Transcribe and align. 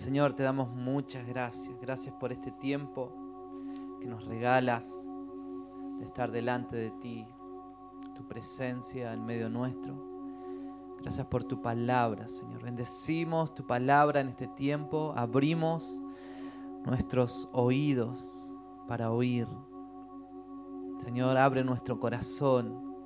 Señor, 0.00 0.32
te 0.32 0.42
damos 0.42 0.70
muchas 0.70 1.26
gracias. 1.26 1.78
Gracias 1.78 2.14
por 2.14 2.32
este 2.32 2.50
tiempo 2.50 3.12
que 4.00 4.06
nos 4.06 4.24
regalas 4.24 5.06
de 5.98 6.06
estar 6.06 6.30
delante 6.30 6.74
de 6.74 6.90
ti, 6.90 7.26
tu 8.14 8.26
presencia 8.26 9.12
en 9.12 9.26
medio 9.26 9.50
nuestro. 9.50 9.94
Gracias 11.02 11.26
por 11.26 11.44
tu 11.44 11.60
palabra, 11.60 12.28
Señor. 12.28 12.62
Bendecimos 12.62 13.54
tu 13.54 13.66
palabra 13.66 14.20
en 14.20 14.30
este 14.30 14.46
tiempo. 14.48 15.12
Abrimos 15.14 16.00
nuestros 16.86 17.50
oídos 17.52 18.32
para 18.88 19.12
oír. 19.12 19.46
Señor, 20.96 21.36
abre 21.36 21.62
nuestro 21.62 22.00
corazón 22.00 22.96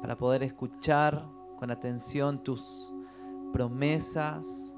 para 0.00 0.18
poder 0.18 0.42
escuchar 0.42 1.30
con 1.56 1.70
atención 1.70 2.42
tus 2.42 2.92
promesas, 3.52 4.74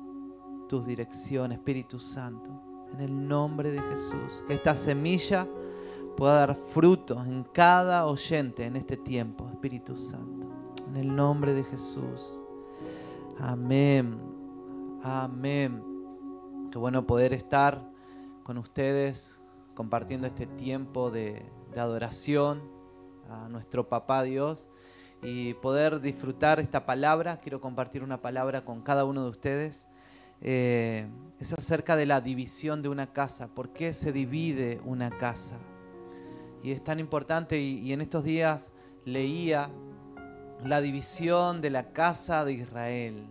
tus 0.71 0.87
direcciones, 0.87 1.59
Espíritu 1.59 1.99
Santo. 1.99 2.49
En 2.93 3.01
el 3.01 3.27
nombre 3.27 3.73
de 3.73 3.83
Jesús. 3.83 4.45
Que 4.47 4.55
esta 4.55 4.77
semilla 4.77 5.45
pueda 6.17 6.47
dar 6.47 6.55
frutos 6.55 7.27
en 7.27 7.43
cada 7.43 8.07
oyente 8.07 8.65
en 8.65 8.77
este 8.77 8.97
tiempo, 8.97 9.49
Espíritu 9.49 9.97
Santo. 9.97 10.49
En 10.87 10.95
el 10.95 11.17
nombre 11.17 11.55
de 11.55 11.65
Jesús. 11.65 12.41
Amén. 13.41 14.17
Amén. 15.03 15.83
Qué 16.71 16.79
bueno 16.79 17.05
poder 17.05 17.33
estar 17.33 17.83
con 18.45 18.57
ustedes 18.57 19.43
compartiendo 19.75 20.29
este 20.29 20.47
tiempo 20.47 21.11
de, 21.11 21.51
de 21.73 21.81
adoración 21.81 22.63
a 23.29 23.49
nuestro 23.49 23.89
Papá 23.89 24.23
Dios 24.23 24.71
y 25.21 25.55
poder 25.55 26.01
disfrutar 26.01 26.61
esta 26.61 26.87
palabra. 26.87 27.39
Quiero 27.39 27.61
compartir 27.61 28.05
una 28.05 28.23
palabra 28.23 28.65
con 28.65 28.83
cada 28.83 29.05
uno 29.05 29.25
de 29.25 29.31
ustedes. 29.31 29.90
Eh, 30.43 31.07
es 31.39 31.53
acerca 31.53 31.97
de 31.97 32.07
la 32.07 32.21
división 32.21 32.83
de 32.83 32.89
una 32.89 33.13
casa. 33.13 33.49
¿Por 33.49 33.71
qué 33.71 33.95
se 33.95 34.13
divide 34.13 34.81
una 34.85 35.11
casa? 35.11 35.59
Y 36.63 36.73
es 36.73 36.85
tan 36.85 37.01
importante 37.01 37.59
y, 37.59 37.93
en 37.93 38.01
estos 38.01 38.25
días 38.25 38.73
leía 39.05 39.71
la 40.65 40.81
división 40.81 41.61
de 41.61 41.71
la 41.71 41.93
casa 41.93 42.45
de 42.45 42.53
Israel. 42.53 43.27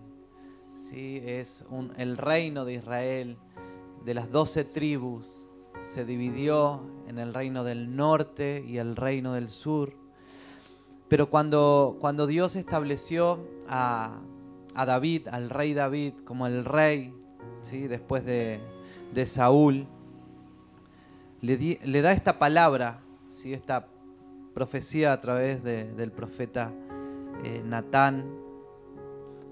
¿Sí? 0.75 1.21
Es 1.23 1.65
el 1.97 2.17
reino 2.17 2.65
de 2.65 2.73
Israel, 2.73 3.37
de 4.05 4.13
las 4.13 4.31
doce 4.31 4.63
tribus, 4.63 5.49
se 5.81 6.05
dividió 6.05 6.81
en 7.07 7.19
el 7.19 7.33
reino 7.33 7.63
del 7.63 7.95
norte 7.95 8.63
y 8.67 8.77
el 8.77 8.95
reino 8.95 9.33
del 9.33 9.49
sur. 9.49 9.93
Pero 11.07 11.29
cuando, 11.29 11.97
cuando 11.99 12.27
Dios 12.27 12.55
estableció 12.55 13.39
a, 13.67 14.19
a 14.75 14.85
David, 14.85 15.27
al 15.29 15.49
rey 15.49 15.73
David, 15.73 16.13
como 16.23 16.47
el 16.47 16.65
rey, 16.65 17.13
¿sí? 17.61 17.87
después 17.87 18.25
de, 18.25 18.59
de 19.13 19.25
Saúl, 19.25 19.87
le, 21.41 21.79
le, 21.83 22.01
da 22.01 22.11
esta 22.11 22.39
palabra, 22.39 23.01
¿sí? 23.29 23.53
esta 23.53 23.87
profecía 24.53 25.13
a 25.13 25.21
través 25.21 25.63
de, 25.63 25.91
del 25.93 26.11
profeta 26.11 26.71
eh, 27.43 27.61
Natán, 27.65 28.25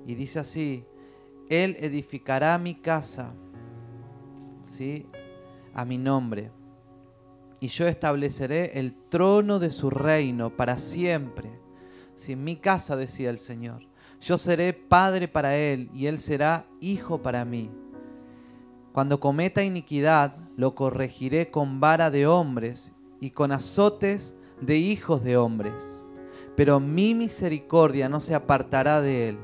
y 0.06 0.16
dice 0.16 0.40
así, 0.40 0.86
Él 1.50 1.78
edificará 1.80 2.58
mi 2.58 2.76
casa, 2.76 3.34
¿sí? 4.64 5.08
a 5.74 5.86
mi 5.86 5.98
nombre, 5.98 6.52
y 7.60 7.68
yo 7.68 7.88
estableceré 7.88 8.80
el 8.80 8.94
trono 9.10 9.60
de 9.60 9.72
su 9.72 9.90
reino 9.90 10.56
para 10.56 10.78
siempre. 10.78 11.50
Si 12.16 12.34
en 12.34 12.44
mi 12.44 12.58
casa, 12.58 12.96
decía 12.96 13.30
el 13.30 13.40
Señor, 13.40 13.84
yo 14.22 14.38
seré 14.38 14.74
padre 14.74 15.28
para 15.28 15.56
él 15.56 15.90
y 15.94 16.08
él 16.08 16.20
será 16.20 16.66
hijo 16.80 17.22
para 17.22 17.46
mí. 17.46 17.70
Cuando 18.92 19.20
cometa 19.20 19.64
iniquidad, 19.64 20.38
lo 20.56 20.74
corregiré 20.74 21.52
con 21.52 21.80
vara 21.80 22.10
de 22.10 22.26
hombres 22.26 22.94
y 23.20 23.30
con 23.30 23.52
azotes 23.52 24.36
de 24.60 24.78
hijos 24.78 25.24
de 25.24 25.38
hombres. 25.38 26.08
Pero 26.56 26.80
mi 26.80 27.14
misericordia 27.14 28.10
no 28.10 28.20
se 28.20 28.34
apartará 28.34 29.02
de 29.02 29.30
él, 29.30 29.38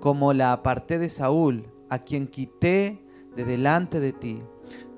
como 0.00 0.32
la 0.32 0.52
aparté 0.52 0.98
de 0.98 1.10
Saúl, 1.10 1.66
a 1.90 1.98
quien 1.98 2.26
quité 2.26 3.04
de 3.36 3.44
delante 3.44 4.00
de 4.00 4.14
ti. 4.14 4.42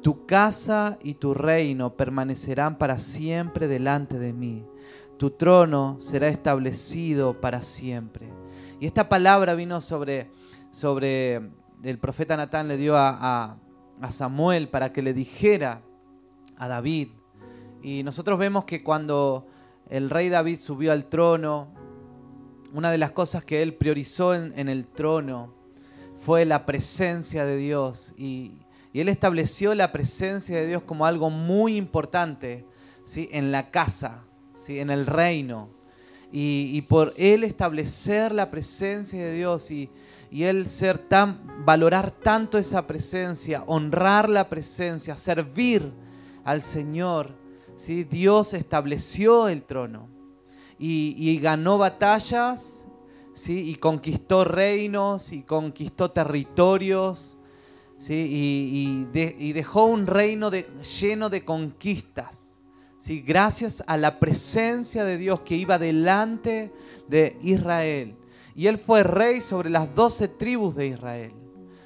Tu 0.01 0.27
casa 0.27 0.97
y 1.03 1.15
tu 1.15 1.35
reino 1.35 1.97
permanecerán 1.97 2.79
para 2.79 3.01
siempre 3.01 3.67
delante 3.67 4.19
de 4.21 4.33
mí. 4.33 4.65
Tu 5.17 5.31
trono 5.31 5.97
será 5.99 6.29
establecido 6.29 7.41
para 7.41 7.63
siempre. 7.63 8.38
Y 8.81 8.87
esta 8.87 9.09
palabra 9.09 9.55
vino 9.55 9.81
sobre, 9.81 10.31
sobre 10.71 11.51
el 11.83 11.99
profeta 11.99 12.37
Natán 12.37 12.69
le 12.69 12.77
dio 12.77 12.97
a, 12.97 13.59
a, 14.01 14.11
Samuel 14.11 14.69
para 14.69 14.93
que 14.93 15.03
le 15.03 15.13
dijera 15.13 15.83
a 16.57 16.69
David. 16.69 17.09
Y 17.83 18.05
nosotros 18.05 18.39
vemos 18.39 18.65
que 18.65 18.85
cuando 18.85 19.49
el 19.89 20.11
rey 20.11 20.29
David 20.29 20.59
subió 20.59 20.93
al 20.93 21.07
trono, 21.07 21.75
una 22.73 22.93
de 22.93 22.99
las 22.99 23.11
cosas 23.11 23.43
que 23.43 23.63
él 23.63 23.75
priorizó 23.75 24.35
en, 24.35 24.53
en 24.57 24.69
el 24.69 24.87
trono 24.87 25.55
fue 26.17 26.45
la 26.45 26.65
presencia 26.65 27.45
de 27.45 27.57
Dios. 27.57 28.13
Y, 28.17 28.63
y, 28.93 29.01
él 29.01 29.09
estableció 29.09 29.75
la 29.75 29.91
presencia 29.91 30.57
de 30.57 30.69
Dios 30.69 30.85
como 30.85 31.05
algo 31.05 31.31
muy 31.31 31.77
importante 31.77 32.65
¿sí? 33.05 33.29
en 33.33 33.51
la 33.51 33.73
casa, 33.73 34.23
¿sí? 34.55 34.79
en 34.79 34.91
el 34.91 35.07
reino. 35.07 35.78
Y, 36.31 36.83
por 36.83 37.15
él 37.17 37.43
establecer 37.45 38.33
la 38.33 38.51
presencia 38.51 39.25
de 39.25 39.33
Dios 39.33 39.71
y, 39.71 39.91
él 40.31 40.69
ser 40.69 40.99
tan, 40.99 41.65
valorar 41.65 42.11
tanto 42.11 42.59
esa 42.59 42.87
presencia, 42.87 43.65
honrar 43.67 44.29
la 44.29 44.51
presencia, 44.51 45.17
servir 45.17 45.91
al 46.45 46.63
Señor, 46.63 47.35
¿sí? 47.77 48.05
Dios 48.05 48.53
estableció 48.53 49.49
el 49.49 49.63
trono 49.63 50.09
y, 50.79 51.39
ganó 51.39 51.79
batallas, 51.79 52.87
¿sí? 53.35 53.71
y 53.71 53.77
conquistó 53.77 54.45
reinos 54.45 55.33
y 55.33 55.43
conquistó 55.43 56.11
territorios, 56.11 57.39
¿sí? 57.99 58.15
y, 58.15 58.79
y, 58.79 59.05
de, 59.13 59.35
y 59.39 59.53
dejó 59.53 59.87
un 59.87 60.07
reino 60.07 60.51
lleno 60.51 61.31
de 61.31 61.45
conquistas. 61.45 62.48
¿Sí? 62.99 63.23
Gracias 63.23 63.83
a 63.87 63.97
la 63.97 64.19
presencia 64.19 65.05
de 65.05 65.17
Dios 65.17 65.41
que 65.41 65.57
iba 65.57 65.79
delante 65.79 66.73
de 67.09 67.39
Israel. 67.43 68.17
Y 68.55 68.67
él 68.67 68.79
fue 68.79 69.03
rey 69.03 69.41
sobre 69.41 69.71
las 69.71 69.95
doce 69.95 70.29
tribus 70.29 70.75
de 70.75 70.89
Israel. 70.89 71.33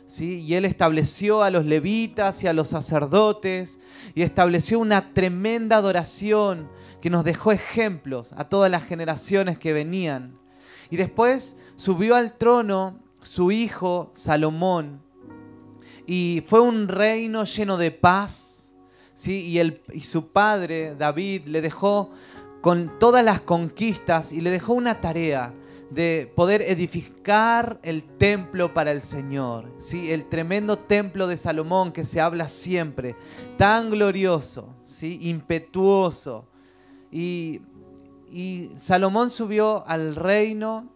¿sí? 0.06 0.40
Y 0.40 0.54
él 0.54 0.64
estableció 0.64 1.42
a 1.42 1.50
los 1.50 1.66
levitas 1.66 2.42
y 2.42 2.46
a 2.46 2.52
los 2.52 2.68
sacerdotes 2.68 3.80
y 4.14 4.22
estableció 4.22 4.78
una 4.78 5.12
tremenda 5.12 5.76
adoración 5.76 6.68
que 7.00 7.10
nos 7.10 7.24
dejó 7.24 7.52
ejemplos 7.52 8.32
a 8.36 8.48
todas 8.48 8.70
las 8.70 8.84
generaciones 8.84 9.58
que 9.58 9.72
venían. 9.72 10.38
Y 10.90 10.96
después 10.96 11.58
subió 11.76 12.14
al 12.14 12.36
trono 12.36 13.00
su 13.20 13.50
hijo 13.50 14.10
Salomón 14.14 15.00
y 16.06 16.42
fue 16.46 16.60
un 16.60 16.88
reino 16.88 17.44
lleno 17.44 17.76
de 17.76 17.90
paz. 17.90 18.61
¿Sí? 19.22 19.38
Y, 19.46 19.60
el, 19.60 19.80
y 19.92 20.00
su 20.00 20.32
padre 20.32 20.96
David 20.96 21.46
le 21.46 21.60
dejó 21.60 22.10
con 22.60 22.98
todas 22.98 23.24
las 23.24 23.40
conquistas 23.40 24.32
y 24.32 24.40
le 24.40 24.50
dejó 24.50 24.72
una 24.72 25.00
tarea 25.00 25.54
de 25.90 26.32
poder 26.34 26.62
edificar 26.62 27.78
el 27.84 28.02
templo 28.02 28.74
para 28.74 28.90
el 28.90 29.00
Señor, 29.00 29.72
¿sí? 29.78 30.10
el 30.10 30.28
tremendo 30.28 30.76
templo 30.76 31.28
de 31.28 31.36
Salomón 31.36 31.92
que 31.92 32.04
se 32.04 32.20
habla 32.20 32.48
siempre, 32.48 33.14
tan 33.58 33.90
glorioso, 33.90 34.74
¿sí? 34.86 35.20
impetuoso. 35.22 36.48
Y, 37.12 37.60
y 38.28 38.70
Salomón 38.76 39.30
subió 39.30 39.86
al 39.86 40.16
reino, 40.16 40.88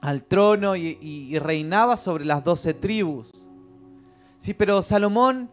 al 0.00 0.22
trono 0.22 0.76
y, 0.76 0.96
y, 1.00 1.36
reinaba 1.40 1.96
sobre 1.96 2.24
las 2.24 2.44
doce 2.44 2.72
tribus. 2.72 3.48
Sí, 4.36 4.54
pero 4.54 4.80
Salomón, 4.80 5.50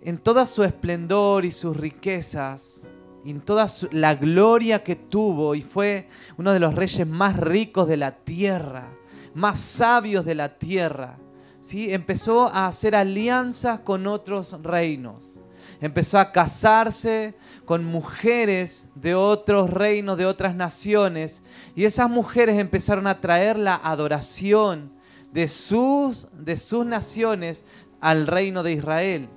en 0.00 0.18
toda 0.18 0.46
su 0.46 0.64
esplendor 0.64 1.44
y 1.44 1.50
sus 1.50 1.76
riquezas, 1.76 2.90
en 3.24 3.40
toda 3.40 3.68
su, 3.68 3.88
la 3.90 4.14
gloria 4.14 4.84
que 4.84 4.96
tuvo 4.96 5.54
y 5.54 5.62
fue 5.62 6.08
uno 6.36 6.52
de 6.52 6.60
los 6.60 6.74
reyes 6.74 7.06
más 7.06 7.36
ricos 7.36 7.88
de 7.88 7.96
la 7.96 8.12
tierra, 8.12 8.88
más 9.34 9.60
sabios 9.60 10.24
de 10.24 10.34
la 10.34 10.58
tierra. 10.58 11.18
¿sí? 11.60 11.92
Empezó 11.92 12.46
a 12.46 12.68
hacer 12.68 12.94
alianzas 12.94 13.80
con 13.80 14.06
otros 14.06 14.62
reinos. 14.62 15.38
Empezó 15.80 16.18
a 16.18 16.32
casarse 16.32 17.34
con 17.64 17.84
mujeres 17.84 18.90
de 18.94 19.14
otros 19.14 19.68
reinos, 19.70 20.16
de 20.16 20.24
otras 20.24 20.54
naciones. 20.54 21.42
Y 21.74 21.84
esas 21.84 22.08
mujeres 22.08 22.58
empezaron 22.58 23.06
a 23.06 23.20
traer 23.20 23.58
la 23.58 23.74
adoración 23.74 24.92
de 25.32 25.48
sus, 25.48 26.28
de 26.32 26.56
sus 26.56 26.86
naciones 26.86 27.64
al 28.00 28.26
reino 28.26 28.62
de 28.62 28.72
Israel. 28.72 29.28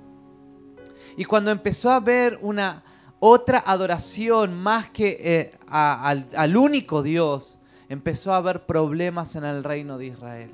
Y 1.16 1.24
cuando 1.24 1.50
empezó 1.50 1.90
a 1.90 2.00
ver 2.00 2.38
una 2.42 2.82
otra 3.20 3.62
adoración 3.66 4.54
más 4.54 4.90
que 4.90 5.18
eh, 5.20 5.52
al, 5.68 6.56
único 6.56 7.02
Dios, 7.02 7.58
empezó 7.88 8.32
a 8.32 8.38
haber 8.38 8.64
problemas 8.66 9.36
en 9.36 9.44
el 9.44 9.62
reino 9.62 9.98
de 9.98 10.06
Israel. 10.06 10.50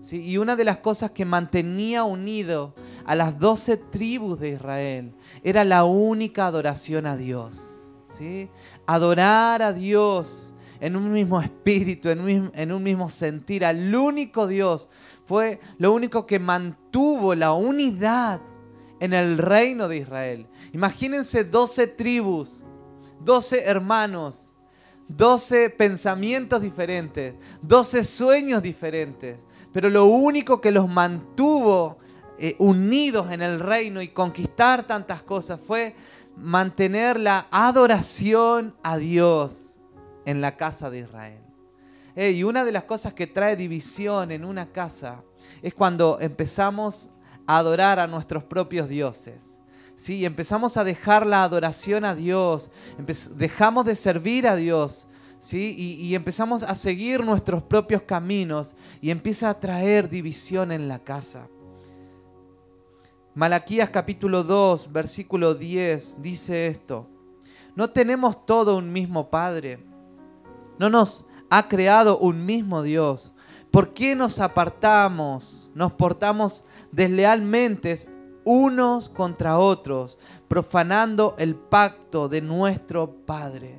¿sí? 0.00 0.22
Y 0.24 0.38
una 0.38 0.56
de 0.56 0.64
las 0.64 0.78
cosas 0.78 1.12
que 1.12 1.24
mantenía 1.24 2.04
unido 2.04 2.74
a 3.06 3.14
las 3.14 3.38
doce 3.38 3.76
tribus 3.76 4.40
de 4.40 4.50
Israel 4.50 5.14
era 5.42 5.62
la 5.64 5.84
única 5.84 6.46
adoración 6.46 7.06
a 7.06 7.16
Dios. 7.16 7.92
¿sí? 8.08 8.50
Adorar 8.86 9.62
a 9.62 9.72
Dios 9.72 10.52
en 10.80 10.96
un 10.96 11.12
mismo 11.12 11.40
espíritu, 11.40 12.08
en 12.08 12.20
un, 12.20 12.52
en 12.54 12.72
un 12.72 12.82
mismo 12.82 13.08
sentir, 13.08 13.64
al 13.64 13.94
único 13.94 14.48
Dios. 14.48 14.90
Fue 15.24 15.60
lo 15.78 15.92
único 15.92 16.26
que 16.26 16.40
mantuvo 16.40 17.36
la 17.36 17.52
unidad 17.52 18.40
en 19.04 19.12
el 19.12 19.36
reino 19.36 19.86
de 19.86 19.98
Israel. 19.98 20.46
Imagínense 20.72 21.44
12 21.44 21.88
tribus, 21.88 22.64
12 23.20 23.64
hermanos, 23.64 24.54
12 25.08 25.68
pensamientos 25.68 26.62
diferentes, 26.62 27.34
12 27.60 28.02
sueños 28.02 28.62
diferentes. 28.62 29.36
Pero 29.74 29.90
lo 29.90 30.06
único 30.06 30.62
que 30.62 30.70
los 30.70 30.88
mantuvo 30.88 31.98
eh, 32.38 32.56
unidos 32.58 33.30
en 33.30 33.42
el 33.42 33.60
reino 33.60 34.00
y 34.00 34.08
conquistar 34.08 34.84
tantas 34.84 35.20
cosas 35.20 35.60
fue 35.60 35.94
mantener 36.38 37.20
la 37.20 37.46
adoración 37.50 38.74
a 38.82 38.96
Dios 38.96 39.78
en 40.24 40.40
la 40.40 40.56
casa 40.56 40.88
de 40.88 41.00
Israel. 41.00 41.40
y 42.16 42.42
una 42.42 42.64
de 42.64 42.72
las 42.72 42.84
cosas 42.84 43.12
que 43.12 43.26
trae 43.26 43.54
división 43.54 44.30
en 44.30 44.46
una 44.46 44.72
casa 44.72 45.22
es 45.60 45.74
cuando 45.74 46.18
empezamos 46.22 47.13
adorar 47.46 48.00
a 48.00 48.06
nuestros 48.06 48.44
propios 48.44 48.88
dioses. 48.88 49.58
¿sí? 49.96 50.24
Empezamos 50.24 50.76
a 50.76 50.84
dejar 50.84 51.26
la 51.26 51.44
adoración 51.44 52.04
a 52.04 52.14
Dios, 52.14 52.70
dejamos 53.36 53.84
de 53.84 53.96
servir 53.96 54.46
a 54.46 54.56
Dios 54.56 55.08
¿sí? 55.44 55.74
Y, 55.76 56.06
y, 56.06 56.14
empezamos 56.14 56.62
a 56.62 56.74
seguir 56.74 57.22
nuestros 57.22 57.62
propios 57.62 58.00
caminos 58.00 58.74
y 59.02 59.10
empieza 59.10 59.50
a 59.50 59.60
traer 59.60 60.08
división 60.08 60.72
en 60.72 60.88
la 60.88 60.98
casa. 60.98 61.48
Malaquías 63.34 63.90
capítulo 63.90 64.42
2, 64.42 64.90
versículo 64.90 65.54
10 65.54 66.22
dice 66.22 66.68
esto. 66.68 67.06
No 67.76 67.90
tenemos 67.90 68.46
todo 68.46 68.78
un 68.78 68.90
mismo 68.90 69.28
Padre. 69.28 69.84
No 70.78 70.88
nos 70.88 71.26
ha 71.50 71.68
creado 71.68 72.18
un 72.18 72.46
mismo 72.46 72.82
Dios. 72.82 73.34
¿Por 73.70 73.92
qué 73.92 74.14
nos 74.14 74.38
apartamos, 74.38 75.70
nos 75.74 75.92
portamos 75.92 76.64
deslealmente 76.94 77.96
unos 78.44 79.08
contra 79.08 79.58
otros, 79.58 80.18
profanando 80.48 81.34
el 81.38 81.54
pacto 81.54 82.28
de 82.28 82.40
nuestro 82.40 83.10
Padre. 83.24 83.78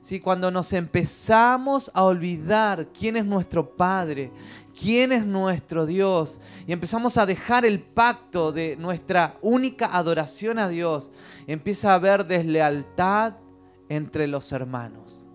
¿Sí? 0.00 0.20
Cuando 0.20 0.50
nos 0.50 0.72
empezamos 0.72 1.90
a 1.94 2.04
olvidar 2.04 2.88
quién 2.88 3.16
es 3.16 3.24
nuestro 3.24 3.74
Padre, 3.74 4.30
quién 4.78 5.12
es 5.12 5.24
nuestro 5.24 5.86
Dios, 5.86 6.40
y 6.66 6.72
empezamos 6.72 7.16
a 7.16 7.26
dejar 7.26 7.64
el 7.64 7.80
pacto 7.80 8.52
de 8.52 8.76
nuestra 8.76 9.38
única 9.40 9.86
adoración 9.86 10.58
a 10.58 10.68
Dios, 10.68 11.10
empieza 11.46 11.92
a 11.92 11.94
haber 11.94 12.26
deslealtad 12.26 13.34
entre 13.88 14.26
los 14.26 14.52
hermanos. 14.52 15.26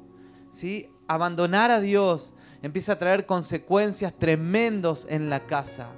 ¿Sí? 0.51 0.87
Abandonar 1.07 1.71
a 1.71 1.79
Dios 1.79 2.33
empieza 2.61 2.93
a 2.93 2.99
traer 2.99 3.25
consecuencias 3.25 4.13
tremendos 4.13 5.07
en 5.09 5.29
la 5.29 5.45
casa 5.47 5.89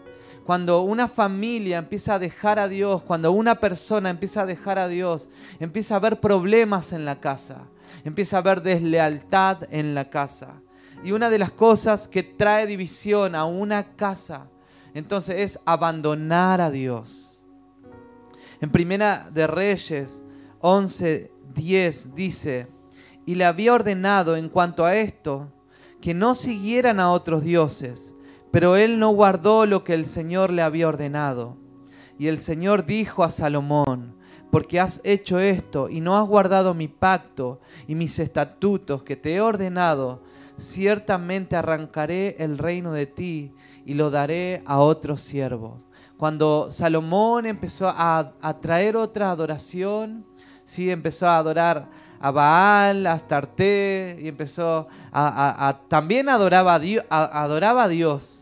cuando 0.46 0.82
una 0.82 1.08
familia 1.08 1.78
empieza 1.78 2.16
a 2.16 2.20
dejar 2.20 2.60
a 2.60 2.68
Dios, 2.68 3.02
cuando 3.04 3.32
una 3.32 3.56
persona 3.56 4.10
empieza 4.10 4.42
a 4.42 4.46
dejar 4.46 4.80
a 4.80 4.88
Dios, 4.88 5.28
empieza 5.60 5.94
a 5.94 5.98
haber 5.98 6.20
problemas 6.20 6.94
en 6.94 7.06
la 7.06 7.20
casa, 7.20 7.68
empieza 8.04 8.38
a 8.38 8.40
haber 8.40 8.62
deslealtad 8.62 9.68
en 9.72 9.94
la 9.94 10.10
casa. 10.10 10.62
Y 11.04 11.12
una 11.12 11.30
de 11.30 11.40
las 11.40 11.52
cosas 11.52 12.08
que 12.08 12.24
trae 12.24 12.66
división 12.66 13.36
a 13.36 13.46
una 13.46 13.96
casa, 13.96 14.48
entonces 14.94 15.40
es 15.40 15.60
abandonar 15.66 16.60
a 16.60 16.72
Dios. 16.72 17.40
En 18.60 18.72
Primera 18.72 19.30
de 19.32 19.48
Reyes 19.48 20.22
11:10 20.60 22.14
dice, 22.14 22.68
y 23.26 23.36
le 23.36 23.46
había 23.46 23.74
ordenado 23.74 24.36
en 24.36 24.50
cuanto 24.50 24.86
a 24.86 24.96
esto, 24.96 25.52
que 26.02 26.14
no 26.14 26.34
siguieran 26.34 27.00
a 27.00 27.12
otros 27.12 27.44
dioses 27.44 28.16
pero 28.52 28.76
él 28.76 29.00
no 29.00 29.10
guardó 29.10 29.66
lo 29.66 29.84
que 29.84 29.94
el 29.94 30.06
Señor 30.06 30.52
le 30.52 30.62
había 30.62 30.88
ordenado. 30.88 31.58
Y 32.20 32.28
el 32.28 32.40
Señor 32.40 32.86
dijo 32.86 33.24
a 33.24 33.32
Salomón, 33.32 34.16
porque 34.52 34.80
has 34.80 35.02
hecho 35.06 35.40
esto 35.40 35.90
y 35.90 36.02
no 36.02 36.18
has 36.18 36.28
guardado 36.28 36.74
mi 36.74 36.90
pacto 36.90 37.62
y 37.88 37.96
mis 37.96 38.20
estatutos 38.20 39.02
que 39.04 39.16
te 39.16 39.36
he 39.36 39.42
ordenado, 39.42 40.22
ciertamente 40.58 41.56
arrancaré 41.56 42.36
el 42.38 42.58
reino 42.58 42.92
de 42.92 43.06
ti 43.06 43.54
y 43.86 43.94
lo 43.94 44.12
daré 44.12 44.62
a 44.66 44.80
otro 44.80 45.18
siervo. 45.18 45.82
Cuando 46.18 46.68
Salomón 46.70 47.48
empezó 47.48 47.92
a, 47.92 48.34
traer 48.62 48.98
otra 48.98 49.32
adoración, 49.32 50.26
sí, 50.66 50.92
empezó 50.92 51.28
a 51.28 51.38
adorar 51.38 51.90
a 52.20 52.30
Baal, 52.30 53.08
a 53.08 53.14
Astarte, 53.14 54.18
y 54.22 54.28
empezó 54.28 54.88
a, 55.12 55.80
también 55.88 56.30
adoraba 56.30 56.76
a 56.76 56.80
Dios, 56.80 57.06
adoraba 57.10 57.86
a 57.86 57.88
Dios 57.88 58.41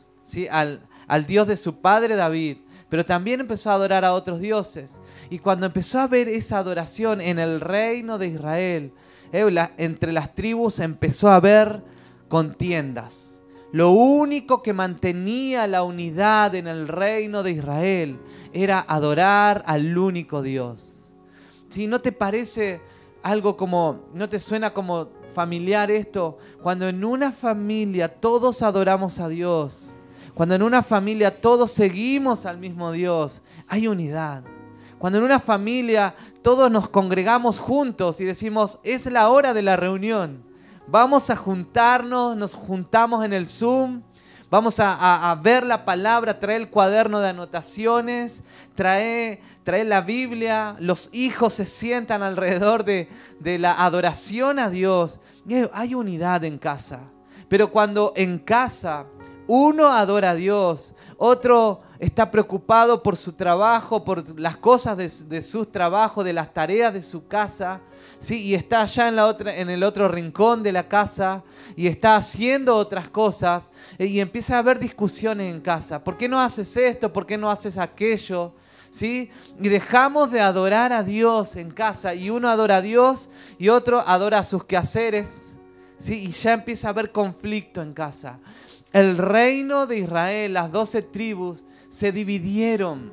al, 0.51 0.81
al 1.07 1.25
Dios 1.25 1.47
de 1.47 1.57
su 1.57 1.81
padre 1.81 2.15
David, 2.15 2.57
pero 2.89 3.05
también 3.05 3.41
empezó 3.41 3.69
a 3.69 3.75
adorar 3.75 4.05
a 4.05 4.13
otros 4.13 4.39
dioses. 4.39 4.99
Y 5.29 5.39
cuando 5.39 5.65
empezó 5.65 5.99
a 5.99 6.07
ver 6.07 6.27
esa 6.27 6.57
adoración 6.57 7.21
en 7.21 7.39
el 7.39 7.61
reino 7.61 8.17
de 8.17 8.27
Israel, 8.27 8.93
eh, 9.31 9.67
entre 9.77 10.11
las 10.11 10.33
tribus 10.33 10.79
empezó 10.79 11.29
a 11.29 11.35
haber 11.35 11.83
contiendas. 12.27 13.41
Lo 13.71 13.91
único 13.91 14.63
que 14.63 14.73
mantenía 14.73 15.67
la 15.67 15.83
unidad 15.83 16.55
en 16.55 16.67
el 16.67 16.87
reino 16.87 17.43
de 17.43 17.51
Israel 17.51 18.19
era 18.51 18.79
adorar 18.79 19.63
al 19.67 19.95
único 19.95 20.41
Dios. 20.41 21.13
Si 21.69 21.85
no 21.85 21.99
te 21.99 22.11
parece 22.11 22.81
algo 23.21 23.55
como, 23.57 24.07
no 24.13 24.27
te 24.27 24.39
suena 24.39 24.73
como 24.73 25.09
familiar 25.35 25.91
esto, 25.91 26.39
cuando 26.63 26.87
en 26.87 27.03
una 27.03 27.31
familia 27.31 28.07
todos 28.07 28.63
adoramos 28.63 29.19
a 29.19 29.27
Dios, 29.27 29.93
cuando 30.39 30.55
en 30.55 30.63
una 30.63 30.83
familia 30.83 31.41
todos 31.41 31.69
seguimos 31.69 32.45
al 32.45 32.59
mismo 32.59 32.93
Dios, 32.93 33.41
hay 33.67 33.89
unidad. 33.89 34.41
Cuando 34.97 35.17
en 35.17 35.25
una 35.25 35.41
familia 35.41 36.15
todos 36.41 36.71
nos 36.71 36.87
congregamos 36.87 37.59
juntos 37.59 38.21
y 38.21 38.23
decimos, 38.23 38.79
es 38.83 39.05
la 39.07 39.27
hora 39.27 39.53
de 39.53 39.63
la 39.63 39.75
reunión. 39.75 40.41
Vamos 40.87 41.29
a 41.29 41.35
juntarnos, 41.35 42.37
nos 42.37 42.55
juntamos 42.55 43.25
en 43.25 43.33
el 43.33 43.49
Zoom, 43.49 44.01
vamos 44.49 44.77
a, 44.79 45.37
ver 45.43 45.65
la 45.65 45.83
palabra, 45.83 46.39
traer 46.39 46.61
el 46.61 46.69
cuaderno 46.69 47.19
de 47.19 47.27
anotaciones, 47.27 48.45
traer, 48.75 49.41
la 49.65 49.99
Biblia, 49.99 50.77
los 50.79 51.09
hijos 51.11 51.55
se 51.55 51.65
sientan 51.65 52.23
alrededor 52.23 52.85
de, 52.85 53.09
de 53.41 53.59
la 53.59 53.73
adoración 53.73 54.57
a 54.57 54.69
Dios. 54.69 55.19
Hay 55.73 55.95
unidad 55.95 56.45
en 56.45 56.57
casa. 56.57 57.01
Pero 57.49 57.71
cuando 57.71 58.13
en 58.15 58.39
casa 58.39 59.05
uno 59.51 59.87
adora 59.87 60.31
a 60.31 60.35
Dios, 60.35 60.93
otro 61.17 61.81
está 61.97 62.29
preocupado 62.29 63.01
por 63.01 63.17
su 63.17 63.33
trabajo, 63.33 64.03
por 64.03 64.39
las 64.39 64.57
cosas 64.57 64.95
de, 64.95 65.09
de 65.27 65.41
sus 65.41 65.71
trabajos, 65.71 66.23
de 66.23 66.33
las 66.33 66.53
tareas 66.53 66.93
de 66.93 67.01
su 67.01 67.27
casa, 67.27 67.81
¿sí? 68.19 68.43
y 68.43 68.53
está 68.53 68.83
allá 68.83 69.07
en, 69.07 69.15
la 69.15 69.25
otra, 69.25 69.55
en 69.55 69.71
el 69.71 69.81
otro 69.81 70.07
rincón 70.07 70.61
de 70.61 70.71
la 70.71 70.87
casa 70.87 71.41
y 71.75 71.87
está 71.87 72.15
haciendo 72.15 72.75
otras 72.75 73.09
cosas 73.09 73.71
eh, 73.97 74.05
y 74.05 74.19
empieza 74.19 74.55
a 74.55 74.59
haber 74.59 74.77
discusiones 74.77 75.51
en 75.51 75.61
casa. 75.61 76.03
¿Por 76.03 76.15
qué 76.15 76.29
no 76.29 76.39
haces 76.39 76.77
esto? 76.77 77.11
¿Por 77.11 77.25
qué 77.25 77.35
no 77.35 77.49
haces 77.49 77.79
aquello? 77.79 78.53
¿Sí? 78.91 79.31
Y 79.59 79.67
dejamos 79.67 80.29
de 80.29 80.41
adorar 80.41 80.93
a 80.93 81.01
Dios 81.01 81.55
en 81.55 81.71
casa 81.71 82.13
y 82.13 82.29
uno 82.29 82.49
adora 82.49 82.77
a 82.77 82.81
Dios 82.81 83.31
y 83.57 83.69
otro 83.69 84.03
adora 84.05 84.37
a 84.37 84.43
sus 84.43 84.63
quehaceres. 84.63 85.55
¿Sí? 85.97 86.25
Y 86.25 86.31
ya 86.33 86.53
empieza 86.53 86.87
a 86.87 86.91
haber 86.91 87.11
conflicto 87.11 87.81
en 87.81 87.93
casa 87.93 88.39
el 88.91 89.17
reino 89.17 89.87
de 89.87 89.99
Israel, 89.99 90.53
las 90.53 90.71
doce 90.71 91.01
tribus, 91.01 91.65
se 91.89 92.11
dividieron 92.11 93.11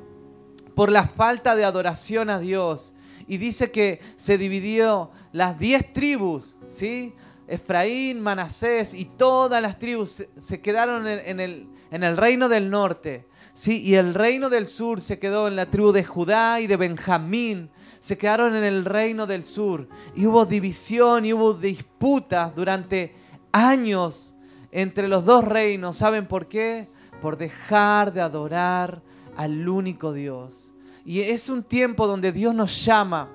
por 0.75 0.91
la 0.91 1.07
falta 1.07 1.55
de 1.55 1.65
adoración 1.65 2.29
a 2.29 2.39
Dios. 2.39 2.93
Y 3.27 3.37
dice 3.37 3.71
que 3.71 3.99
se 4.15 4.37
dividió 4.37 5.11
las 5.33 5.59
diez 5.59 5.91
tribus, 5.93 6.57
¿sí? 6.69 7.13
Efraín, 7.47 8.19
Manasés 8.19 8.93
y 8.93 9.05
todas 9.05 9.61
las 9.61 9.79
tribus 9.79 10.23
se 10.37 10.61
quedaron 10.61 11.07
en 11.07 11.39
el, 11.39 11.67
en 11.91 12.03
el 12.03 12.17
reino 12.17 12.49
del 12.49 12.69
norte. 12.69 13.25
¿sí? 13.53 13.81
Y 13.81 13.95
el 13.95 14.13
reino 14.13 14.49
del 14.49 14.67
sur 14.67 15.01
se 15.01 15.17
quedó 15.17 15.47
en 15.47 15.55
la 15.55 15.65
tribu 15.65 15.91
de 15.91 16.03
Judá 16.03 16.59
y 16.59 16.67
de 16.67 16.77
Benjamín. 16.77 17.69
Se 17.99 18.17
quedaron 18.17 18.55
en 18.55 18.63
el 18.63 18.85
reino 18.85 19.25
del 19.25 19.43
sur. 19.43 19.87
Y 20.15 20.25
hubo 20.25 20.45
división 20.45 21.25
y 21.25 21.33
hubo 21.33 21.53
disputas 21.53 22.53
durante 22.53 23.15
años 23.51 24.36
entre 24.71 25.07
los 25.07 25.25
dos 25.25 25.43
reinos. 25.43 25.97
¿Saben 25.97 26.27
por 26.27 26.47
qué? 26.47 26.89
Por 27.21 27.37
dejar 27.37 28.13
de 28.13 28.21
adorar 28.21 29.01
al 29.35 29.67
único 29.67 30.13
Dios. 30.13 30.71
Y 31.05 31.21
es 31.21 31.47
un 31.49 31.63
tiempo 31.63 32.05
donde 32.05 32.31
Dios 32.31 32.53
nos 32.53 32.83
llama, 32.83 33.29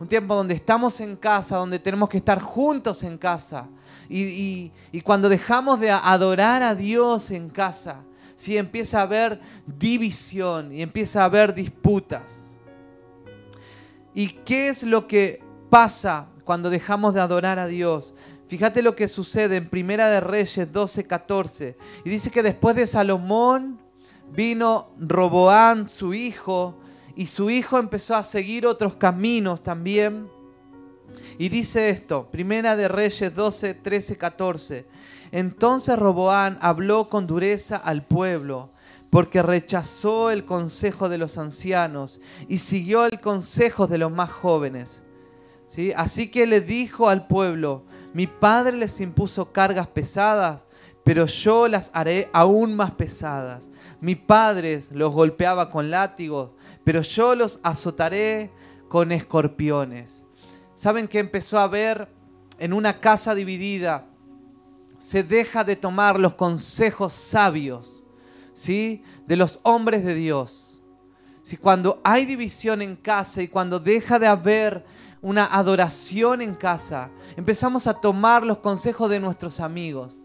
un 0.00 0.08
tiempo 0.08 0.34
donde 0.34 0.54
estamos 0.54 1.00
en 1.00 1.16
casa, 1.16 1.58
donde 1.58 1.78
tenemos 1.78 2.08
que 2.08 2.18
estar 2.18 2.40
juntos 2.40 3.02
en 3.02 3.18
casa. 3.18 3.68
Y, 4.08 4.72
cuando 5.04 5.28
dejamos 5.28 5.80
de 5.80 5.90
adorar 5.90 6.62
a 6.62 6.74
Dios 6.74 7.30
en 7.30 7.50
casa, 7.50 8.02
si 8.34 8.56
empieza 8.56 9.00
a 9.00 9.02
haber 9.02 9.40
división 9.66 10.72
y 10.72 10.80
empieza 10.80 11.22
a 11.22 11.24
haber 11.26 11.52
disputas. 11.52 12.56
¿Y 14.14 14.28
qué 14.28 14.68
es 14.68 14.84
lo 14.84 15.06
que 15.06 15.42
pasa 15.68 16.28
cuando 16.44 16.70
dejamos 16.70 17.14
de 17.14 17.20
adorar 17.20 17.58
a 17.58 17.66
Dios? 17.66 18.14
Fíjate 18.48 18.80
lo 18.80 18.96
que 18.96 19.08
sucede 19.08 19.56
en 19.56 19.68
Primera 19.68 20.08
de 20.08 20.20
Reyes 20.20 20.72
12, 20.72 21.06
14. 21.06 21.76
Y 22.04 22.08
dice 22.08 22.30
que 22.30 22.42
después 22.42 22.74
de 22.76 22.86
Salomón 22.86 23.78
vino 24.32 24.88
Roboán, 24.98 25.90
su 25.90 26.14
hijo, 26.14 26.74
y 27.14 27.26
su 27.26 27.50
hijo 27.50 27.78
empezó 27.78 28.16
a 28.16 28.24
seguir 28.24 28.66
otros 28.66 28.94
caminos 28.94 29.62
también. 29.62 30.28
Y 31.36 31.50
dice 31.50 31.90
esto, 31.90 32.28
Primera 32.30 32.74
de 32.74 32.88
Reyes 32.88 33.34
12, 33.34 33.74
13, 33.74 34.16
14. 34.16 34.86
Entonces 35.30 35.98
Roboán 35.98 36.58
habló 36.62 37.10
con 37.10 37.26
dureza 37.26 37.76
al 37.76 38.02
pueblo, 38.02 38.70
porque 39.10 39.42
rechazó 39.42 40.30
el 40.30 40.46
consejo 40.46 41.10
de 41.10 41.18
los 41.18 41.36
ancianos 41.36 42.20
y 42.48 42.58
siguió 42.58 43.04
el 43.04 43.20
consejo 43.20 43.86
de 43.86 43.98
los 43.98 44.10
más 44.10 44.30
jóvenes. 44.30 45.02
¿Sí? 45.66 45.92
Así 45.94 46.30
que 46.30 46.46
le 46.46 46.62
dijo 46.62 47.10
al 47.10 47.26
pueblo, 47.26 47.84
mi 48.18 48.26
padre 48.26 48.76
les 48.76 49.00
impuso 49.00 49.52
cargas 49.52 49.86
pesadas, 49.86 50.66
pero 51.04 51.26
yo 51.26 51.68
las 51.68 51.92
haré 51.94 52.28
aún 52.32 52.74
más 52.74 52.90
pesadas. 52.90 53.70
Mi 54.00 54.16
padre 54.16 54.82
los 54.90 55.12
golpeaba 55.12 55.70
con 55.70 55.88
látigos, 55.88 56.50
pero 56.82 57.02
yo 57.02 57.36
los 57.36 57.60
azotaré 57.62 58.50
con 58.88 59.12
escorpiones. 59.12 60.24
¿Saben 60.74 61.06
que 61.06 61.20
empezó 61.20 61.60
a 61.60 61.62
haber 61.62 62.08
en 62.58 62.72
una 62.72 62.98
casa 62.98 63.36
dividida? 63.36 64.08
Se 64.98 65.22
deja 65.22 65.62
de 65.62 65.76
tomar 65.76 66.18
los 66.18 66.34
consejos 66.34 67.12
sabios, 67.12 68.02
¿sí? 68.52 69.04
De 69.28 69.36
los 69.36 69.60
hombres 69.62 70.04
de 70.04 70.16
Dios. 70.16 70.80
Si 71.44 71.56
cuando 71.56 72.00
hay 72.02 72.26
división 72.26 72.82
en 72.82 72.96
casa 72.96 73.42
y 73.42 73.46
cuando 73.46 73.78
deja 73.78 74.18
de 74.18 74.26
haber 74.26 74.84
una 75.20 75.46
adoración 75.46 76.42
en 76.42 76.54
casa, 76.54 77.10
empezamos 77.36 77.86
a 77.86 77.94
tomar 77.94 78.44
los 78.44 78.58
consejos 78.58 79.10
de 79.10 79.20
nuestros 79.20 79.60
amigos. 79.60 80.20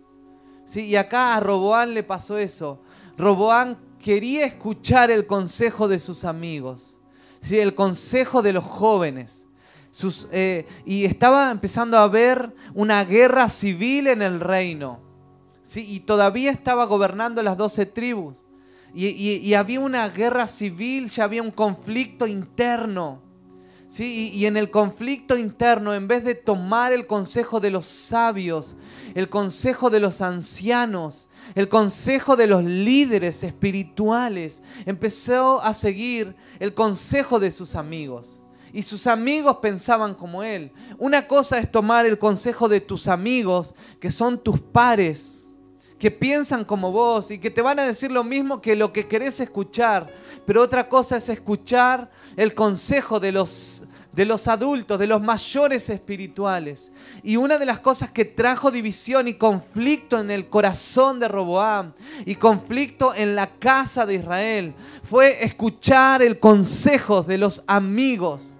¿Sí? 0.66 0.86
Y 0.86 0.96
acá 0.96 1.36
a 1.36 1.40
Roboán 1.40 1.94
le 1.94 2.04
pasó 2.04 2.38
eso. 2.38 2.82
Roboán 3.18 3.78
quería 4.00 4.46
escuchar 4.46 5.12
el 5.12 5.26
consejo 5.26 5.88
de 5.88 6.00
sus 6.00 6.26
amigos, 6.26 7.00
¿sí? 7.42 7.60
el 7.60 7.76
consejo 7.76 8.42
de 8.42 8.54
los 8.54 8.64
jóvenes. 8.64 9.48
Sus, 9.92 10.28
eh, 10.32 10.68
y 10.86 11.06
estaba 11.06 11.52
empezando 11.52 11.98
a 11.98 12.04
haber 12.04 12.56
una 12.74 13.04
guerra 13.04 13.48
civil 13.50 14.08
en 14.08 14.22
el 14.22 14.40
reino. 14.40 15.00
¿sí? 15.62 15.86
Y 15.88 16.00
todavía 16.02 16.52
estaba 16.52 16.86
gobernando 16.86 17.42
las 17.42 17.58
doce 17.58 17.86
tribus. 17.86 18.38
Y, 18.96 19.08
y 19.08 19.54
había 19.56 19.80
una 19.80 20.08
guerra 20.10 20.46
civil, 20.46 21.08
ya 21.08 21.24
había 21.24 21.42
un 21.42 21.50
conflicto 21.50 22.28
interno. 22.28 23.23
¿Sí? 23.94 24.32
Y, 24.34 24.48
en 24.48 24.58
el 24.58 24.72
conflicto 24.72 25.38
interno, 25.38 25.94
en 25.94 26.08
vez 26.08 26.24
de 26.24 26.34
tomar 26.34 26.94
el 26.94 27.06
consejo 27.06 27.60
de 27.60 27.70
los 27.70 27.86
sabios, 27.86 28.76
el 29.14 29.30
consejo 29.30 29.92
de 29.92 30.00
los 30.00 30.22
ancianos, 30.22 31.30
el 31.54 31.70
consejo 31.70 32.36
de 32.36 32.48
los 32.48 32.64
líderes 32.64 33.44
espirituales, 33.44 34.64
empezó 34.88 35.62
a 35.62 35.76
seguir 35.76 36.36
el 36.60 36.74
consejo 36.74 37.40
de 37.40 37.52
sus 37.52 37.76
amigos. 37.76 38.40
Y 38.72 38.82
sus 38.82 39.06
amigos 39.06 39.58
pensaban 39.62 40.16
como 40.16 40.42
él. 40.42 40.72
Una 40.98 41.28
cosa 41.28 41.60
es 41.60 41.72
tomar 41.72 42.08
el 42.08 42.18
consejo 42.18 42.68
de 42.68 42.82
tus 42.82 43.08
amigos, 43.08 43.76
que 44.00 44.10
son 44.10 44.40
tus 44.40 44.60
pares, 44.60 45.43
que 46.04 46.12
piensan 46.12 46.66
como 46.66 46.92
vos 46.92 47.32
y 47.32 47.40
que 47.40 47.50
te 47.50 47.62
van 47.62 47.80
a 47.80 47.88
decir 47.88 48.12
lo 48.12 48.26
mismo 48.26 48.62
que 48.62 48.76
lo 48.76 48.92
que 48.92 49.08
querés 49.08 49.40
escuchar. 49.40 50.14
Pero 50.46 50.62
otra 50.62 50.90
cosa 50.90 51.16
es 51.16 51.30
escuchar 51.30 52.12
el 52.36 52.54
consejo 52.54 53.22
de 53.22 53.32
los, 53.32 53.86
de 54.12 54.26
los 54.26 54.50
adultos, 54.50 55.00
de 55.00 55.08
los 55.08 55.22
mayores 55.22 55.90
espirituales. 55.90 56.92
Y 57.24 57.38
una 57.38 57.58
de 57.58 57.66
las 57.66 57.80
cosas 57.80 58.12
que 58.12 58.26
trajo 58.26 58.70
división 58.70 59.30
y 59.30 59.36
conflicto 59.36 60.20
en 60.20 60.30
el 60.30 60.50
corazón 60.50 61.22
de 61.22 61.30
Roboam 61.30 61.94
y 62.26 62.36
conflicto 62.36 63.16
en 63.16 63.34
la 63.34 63.48
casa 63.48 64.06
de 64.06 64.16
Israel 64.16 64.76
fue 65.04 65.46
escuchar 65.46 66.22
el 66.22 66.38
consejo 66.38 67.24
de 67.24 67.38
los 67.38 67.64
amigos 67.66 68.53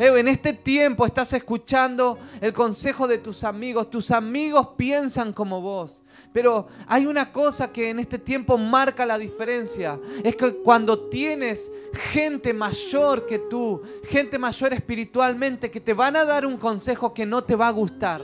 en 0.00 0.28
este 0.28 0.54
tiempo 0.54 1.04
estás 1.04 1.34
escuchando 1.34 2.18
el 2.40 2.54
consejo 2.54 3.06
de 3.06 3.18
tus 3.18 3.44
amigos. 3.44 3.90
Tus 3.90 4.10
amigos 4.10 4.68
piensan 4.76 5.34
como 5.34 5.60
vos. 5.60 6.02
Pero 6.32 6.68
hay 6.86 7.04
una 7.04 7.30
cosa 7.32 7.70
que 7.70 7.90
en 7.90 7.98
este 7.98 8.18
tiempo 8.18 8.56
marca 8.56 9.04
la 9.04 9.18
diferencia. 9.18 10.00
Es 10.24 10.36
que 10.36 10.54
cuando 10.54 10.98
tienes 11.10 11.70
gente 11.92 12.54
mayor 12.54 13.26
que 13.26 13.38
tú, 13.38 13.82
gente 14.04 14.38
mayor 14.38 14.72
espiritualmente, 14.72 15.70
que 15.70 15.80
te 15.80 15.92
van 15.92 16.16
a 16.16 16.24
dar 16.24 16.46
un 16.46 16.56
consejo 16.56 17.12
que 17.12 17.26
no 17.26 17.44
te 17.44 17.54
va 17.54 17.68
a 17.68 17.72
gustar. 17.72 18.22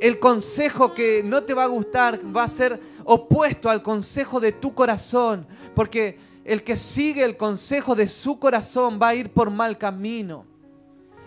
El 0.00 0.20
consejo 0.20 0.94
que 0.94 1.22
no 1.24 1.42
te 1.42 1.54
va 1.54 1.64
a 1.64 1.66
gustar 1.66 2.20
va 2.34 2.44
a 2.44 2.48
ser 2.48 2.80
opuesto 3.04 3.68
al 3.68 3.82
consejo 3.82 4.38
de 4.38 4.52
tu 4.52 4.74
corazón. 4.74 5.44
Porque 5.74 6.29
el 6.44 6.62
que 6.62 6.76
sigue 6.76 7.24
el 7.24 7.36
consejo 7.36 7.94
de 7.94 8.08
su 8.08 8.38
corazón 8.38 8.98
va 9.00 9.08
a 9.08 9.14
ir 9.14 9.30
por 9.30 9.50
mal 9.50 9.78
camino. 9.78 10.46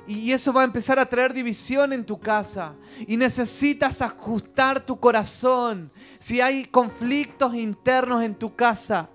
Y 0.05 0.31
eso 0.31 0.51
va 0.51 0.61
a 0.61 0.65
empezar 0.65 0.99
a 0.99 1.05
traer 1.05 1.33
división 1.33 1.93
en 1.93 2.05
tu 2.05 2.19
casa. 2.19 2.75
Y 3.07 3.15
necesitas 3.15 4.01
ajustar 4.01 4.85
tu 4.85 4.99
corazón. 4.99 5.91
Si 6.19 6.41
hay 6.41 6.65
conflictos 6.65 7.55
internos 7.55 8.21
en 8.23 8.35
tu 8.35 8.53
casa, 8.53 9.09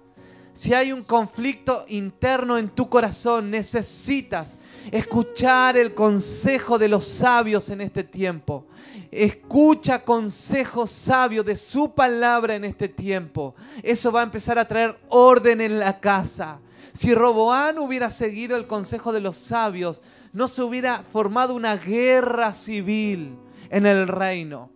si 0.55 0.75
hay 0.75 0.91
un 0.91 1.05
conflicto 1.05 1.85
interno 1.89 2.59
en 2.59 2.71
tu 2.71 2.89
corazón, 2.89 3.51
necesitas 3.51 4.59
escuchar 4.91 5.77
el 5.77 5.95
consejo 5.95 6.79
de 6.79 6.89
los 6.89 7.05
sabios 7.05 7.71
en 7.71 7.81
este 7.81 8.03
tiempo. 8.03 8.67
Escucha 9.11 10.05
consejos 10.05 10.91
sabios 10.91 11.47
de 11.47 11.57
su 11.57 11.95
palabra 11.95 12.55
en 12.55 12.65
este 12.65 12.89
tiempo. 12.89 13.55
Eso 13.83 14.13
va 14.13 14.21
a 14.21 14.25
empezar 14.25 14.59
a 14.59 14.69
traer 14.69 14.99
orden 15.09 15.61
en 15.61 15.79
la 15.79 15.99
casa. 15.99 16.61
Si 16.93 17.15
Roboán 17.15 17.79
hubiera 17.79 18.11
seguido 18.11 18.57
el 18.57 18.67
consejo 18.67 19.13
de 19.13 19.21
los 19.21 19.37
sabios, 19.37 20.03
no 20.33 20.49
se 20.49 20.63
hubiera 20.63 20.99
formado 20.99 21.55
una 21.55 21.77
guerra 21.77 22.53
civil 22.53 23.39
en 23.71 23.87
el 23.87 24.09
reino. 24.09 24.71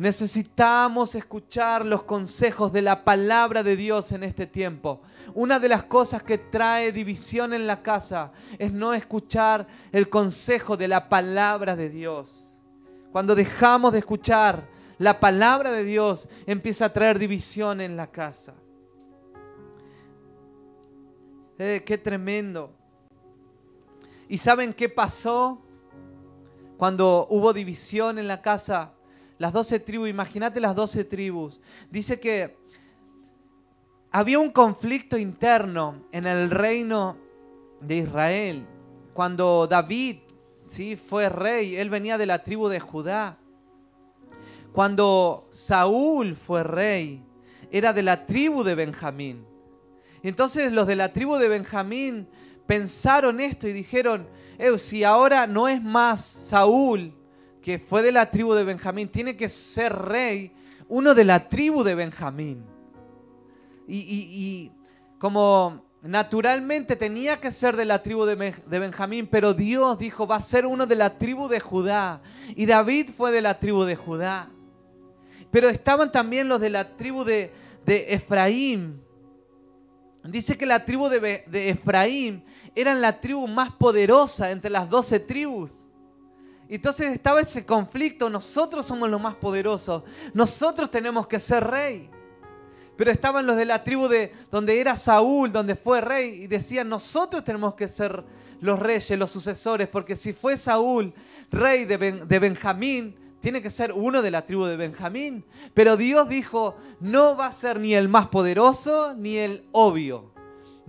Necesitamos 0.00 1.14
escuchar 1.14 1.84
los 1.84 2.04
consejos 2.04 2.72
de 2.72 2.80
la 2.80 3.04
palabra 3.04 3.62
de 3.62 3.76
Dios 3.76 4.12
en 4.12 4.24
este 4.24 4.46
tiempo. 4.46 5.02
Una 5.34 5.60
de 5.60 5.68
las 5.68 5.84
cosas 5.84 6.22
que 6.22 6.38
trae 6.38 6.90
división 6.90 7.52
en 7.52 7.66
la 7.66 7.82
casa 7.82 8.32
es 8.58 8.72
no 8.72 8.94
escuchar 8.94 9.66
el 9.92 10.08
consejo 10.08 10.78
de 10.78 10.88
la 10.88 11.10
palabra 11.10 11.76
de 11.76 11.90
Dios. 11.90 12.49
Cuando 13.12 13.34
dejamos 13.34 13.92
de 13.92 13.98
escuchar 13.98 14.68
la 14.98 15.18
palabra 15.18 15.72
de 15.72 15.84
Dios, 15.84 16.28
empieza 16.46 16.86
a 16.86 16.92
traer 16.92 17.18
división 17.18 17.80
en 17.80 17.96
la 17.96 18.06
casa. 18.06 18.54
Eh, 21.58 21.82
qué 21.84 21.98
tremendo. 21.98 22.72
¿Y 24.28 24.38
saben 24.38 24.72
qué 24.72 24.88
pasó 24.88 25.60
cuando 26.76 27.26
hubo 27.30 27.52
división 27.52 28.18
en 28.18 28.28
la 28.28 28.40
casa? 28.40 28.92
las 29.40 29.54
doce 29.54 29.80
tribus, 29.80 30.10
imagínate 30.10 30.60
las 30.60 30.76
doce 30.76 31.02
tribus. 31.02 31.62
Dice 31.90 32.20
que 32.20 32.58
había 34.10 34.38
un 34.38 34.50
conflicto 34.50 35.16
interno 35.16 36.04
en 36.12 36.26
el 36.26 36.50
reino 36.50 37.16
de 37.80 37.96
Israel. 37.96 38.66
Cuando 39.14 39.66
David 39.66 40.18
¿sí? 40.70 40.96
fue 40.96 41.28
rey, 41.28 41.76
él 41.76 41.90
venía 41.90 42.16
de 42.18 42.26
la 42.26 42.42
tribu 42.44 42.68
de 42.68 42.80
Judá. 42.80 43.38
Cuando 44.72 45.48
Saúl 45.50 46.36
fue 46.36 46.62
rey, 46.62 47.24
era 47.70 47.92
de 47.92 48.02
la 48.02 48.26
tribu 48.26 48.62
de 48.62 48.74
Benjamín. 48.74 49.44
Entonces 50.22 50.72
los 50.72 50.86
de 50.86 50.96
la 50.96 51.12
tribu 51.12 51.36
de 51.36 51.48
Benjamín 51.48 52.28
pensaron 52.66 53.40
esto 53.40 53.66
y 53.66 53.72
dijeron, 53.72 54.28
si 54.78 55.02
ahora 55.04 55.46
no 55.46 55.66
es 55.68 55.82
más 55.82 56.24
Saúl 56.24 57.14
que 57.62 57.78
fue 57.78 58.02
de 58.02 58.12
la 58.12 58.30
tribu 58.30 58.54
de 58.54 58.64
Benjamín, 58.64 59.08
tiene 59.08 59.36
que 59.36 59.48
ser 59.48 59.92
rey 59.92 60.52
uno 60.88 61.14
de 61.14 61.24
la 61.24 61.48
tribu 61.48 61.82
de 61.82 61.94
Benjamín. 61.94 62.64
Y, 63.88 64.70
como 65.18 65.84
naturalmente 66.02 66.96
tenía 66.96 67.38
que 67.38 67.52
ser 67.52 67.76
de 67.76 67.84
la 67.84 68.02
tribu 68.02 68.24
de, 68.24 68.54
Benjamín, 68.66 69.26
pero 69.26 69.52
Dios 69.54 69.98
dijo, 69.98 70.26
va 70.26 70.36
a 70.36 70.40
ser 70.40 70.66
uno 70.66 70.86
de 70.86 70.96
la 70.96 71.18
tribu 71.18 71.48
de 71.48 71.60
Judá. 71.60 72.20
Y 72.56 72.66
David 72.66 73.10
fue 73.16 73.32
de 73.32 73.42
la 73.42 73.58
tribu 73.58 73.84
de 73.84 73.96
Judá. 73.96 74.48
Pero 75.50 75.68
estaban 75.68 76.10
también 76.10 76.48
los 76.48 76.60
de 76.60 76.70
la 76.70 76.96
tribu 76.96 77.24
de, 77.24 77.52
Efraín. 77.86 79.02
Dice 80.22 80.56
que 80.56 80.66
la 80.66 80.84
tribu 80.84 81.08
de, 81.08 81.44
de 81.46 81.70
Efraín 81.70 82.44
era 82.74 82.94
la 82.94 83.20
tribu 83.20 83.48
más 83.48 83.72
poderosa 83.72 84.50
entre 84.50 84.70
las 84.70 84.88
doce 84.88 85.18
tribus. 85.18 85.72
Entonces 86.68 87.12
estaba 87.12 87.40
ese 87.40 87.66
conflicto, 87.66 88.30
nosotros 88.30 88.86
somos 88.86 89.10
los 89.10 89.20
más 89.20 89.34
poderosos, 89.34 90.04
nosotros 90.32 90.88
tenemos 90.88 91.26
que 91.26 91.40
ser 91.40 91.64
rey. 91.64 92.08
Pero 93.00 93.12
estaban 93.12 93.46
los 93.46 93.56
de 93.56 93.64
la 93.64 93.82
tribu 93.82 94.08
de 94.08 94.30
donde 94.50 94.78
era 94.78 94.94
Saúl, 94.94 95.50
donde 95.50 95.74
fue 95.74 96.02
rey, 96.02 96.42
y 96.42 96.46
decían, 96.46 96.90
nosotros 96.90 97.42
tenemos 97.42 97.72
que 97.72 97.88
ser 97.88 98.22
los 98.60 98.78
reyes, 98.78 99.18
los 99.18 99.30
sucesores, 99.30 99.88
porque 99.88 100.16
si 100.16 100.34
fue 100.34 100.58
Saúl 100.58 101.14
rey 101.50 101.86
de, 101.86 101.96
Benjamín, 102.38 103.16
tiene 103.40 103.62
que 103.62 103.70
ser 103.70 103.94
uno 103.94 104.20
de 104.20 104.30
la 104.30 104.44
tribu 104.44 104.66
de 104.66 104.76
Benjamín. 104.76 105.46
Pero 105.72 105.96
Dios 105.96 106.28
dijo, 106.28 106.76
no 107.00 107.38
va 107.38 107.46
a 107.46 107.52
ser 107.54 107.80
ni 107.80 107.94
el 107.94 108.10
más 108.10 108.28
poderoso 108.28 109.14
ni 109.14 109.38
el 109.38 109.64
obvio, 109.72 110.30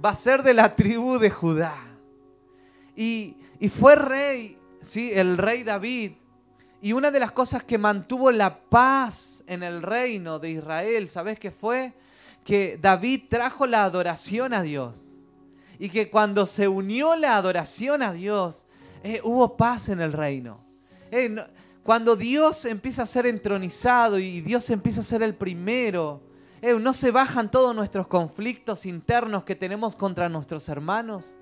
va 0.04 0.10
a 0.10 0.16
ser 0.16 0.44
de 0.44 0.54
la 0.54 0.76
tribu 0.76 1.18
de 1.18 1.30
Judá. 1.30 1.98
Y, 2.94 3.38
y 3.58 3.70
fue 3.70 3.96
rey, 3.96 4.58
¿sí? 4.82 5.14
el 5.14 5.38
rey 5.38 5.64
David, 5.64 6.12
y 6.82 6.94
una 6.94 7.12
de 7.12 7.20
las 7.20 7.32
cosas 7.32 7.64
que 7.64 7.78
mantuvo 7.78 8.32
la 8.32 8.58
paz 8.58 9.44
en 9.46 9.62
el 9.62 9.84
reino 9.84 10.40
de 10.40 10.50
Israel, 10.50 11.08
¿sabes 11.10 11.38
qué 11.38 11.52
fue? 11.52 11.94
Que 12.44 12.80
David 12.82 13.24
trajo 13.30 13.68
la 13.68 13.84
adoración 13.84 14.52
a 14.54 14.64
Dios. 14.64 15.20
Y 15.78 15.90
que 15.90 16.10
cuando 16.10 16.48
se 16.48 16.68
unió 16.68 17.16
la 17.16 17.36
adoración 17.36 18.02
a 18.02 18.14
Dios, 18.14 18.66
eh, 19.04 19.22
hubo 19.24 19.58
paz 19.58 19.90
en 19.90 20.02
el 20.02 20.12
reino. 20.12 20.60
Eh, 21.12 21.36
cuando 21.84 22.16
Dios 22.16 22.66
empieza 22.66 23.04
a 23.04 23.08
ser 23.08 23.28
entronizado 23.28 24.18
y 24.18 24.42
Dios 24.42 24.70
empieza 24.72 25.02
a 25.02 25.04
ser 25.04 25.22
el 25.22 25.36
primero, 25.36 26.22
eh, 26.64 26.74
no 26.74 26.94
se 26.94 27.12
bajan 27.12 27.52
todos 27.52 27.76
nuestros 27.76 28.08
conflictos 28.08 28.88
internos 28.88 29.44
que 29.44 29.56
tenemos 29.56 29.96
contra 29.96 30.30
nuestros 30.30 30.68
hermanos. 30.68 31.36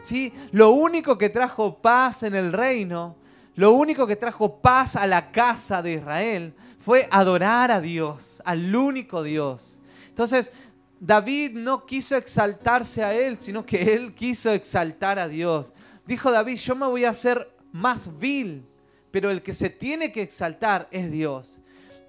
¿Sí? 0.00 0.32
Lo 0.52 0.70
único 0.70 1.18
que 1.18 1.28
trajo 1.28 1.78
paz 1.78 2.22
en 2.22 2.34
el 2.34 2.52
reino 2.54 3.16
lo 3.58 3.72
único 3.72 4.06
que 4.06 4.14
trajo 4.14 4.60
paz 4.60 4.94
a 4.94 5.04
la 5.04 5.32
casa 5.32 5.82
de 5.82 5.94
Israel 5.94 6.54
fue 6.78 7.08
adorar 7.10 7.72
a 7.72 7.80
Dios, 7.80 8.40
al 8.44 8.72
único 8.72 9.24
Dios. 9.24 9.80
Entonces, 10.10 10.52
David 11.00 11.54
no 11.54 11.84
quiso 11.84 12.14
exaltarse 12.14 13.02
a 13.02 13.14
él, 13.14 13.36
sino 13.40 13.66
que 13.66 13.94
él 13.94 14.14
quiso 14.14 14.52
exaltar 14.52 15.18
a 15.18 15.26
Dios. 15.26 15.72
Dijo 16.06 16.30
David, 16.30 16.56
yo 16.56 16.76
me 16.76 16.86
voy 16.86 17.04
a 17.04 17.10
hacer 17.10 17.52
más 17.72 18.20
vil, 18.20 18.64
pero 19.10 19.28
el 19.28 19.42
que 19.42 19.52
se 19.52 19.70
tiene 19.70 20.12
que 20.12 20.22
exaltar 20.22 20.86
es 20.92 21.10
Dios. 21.10 21.58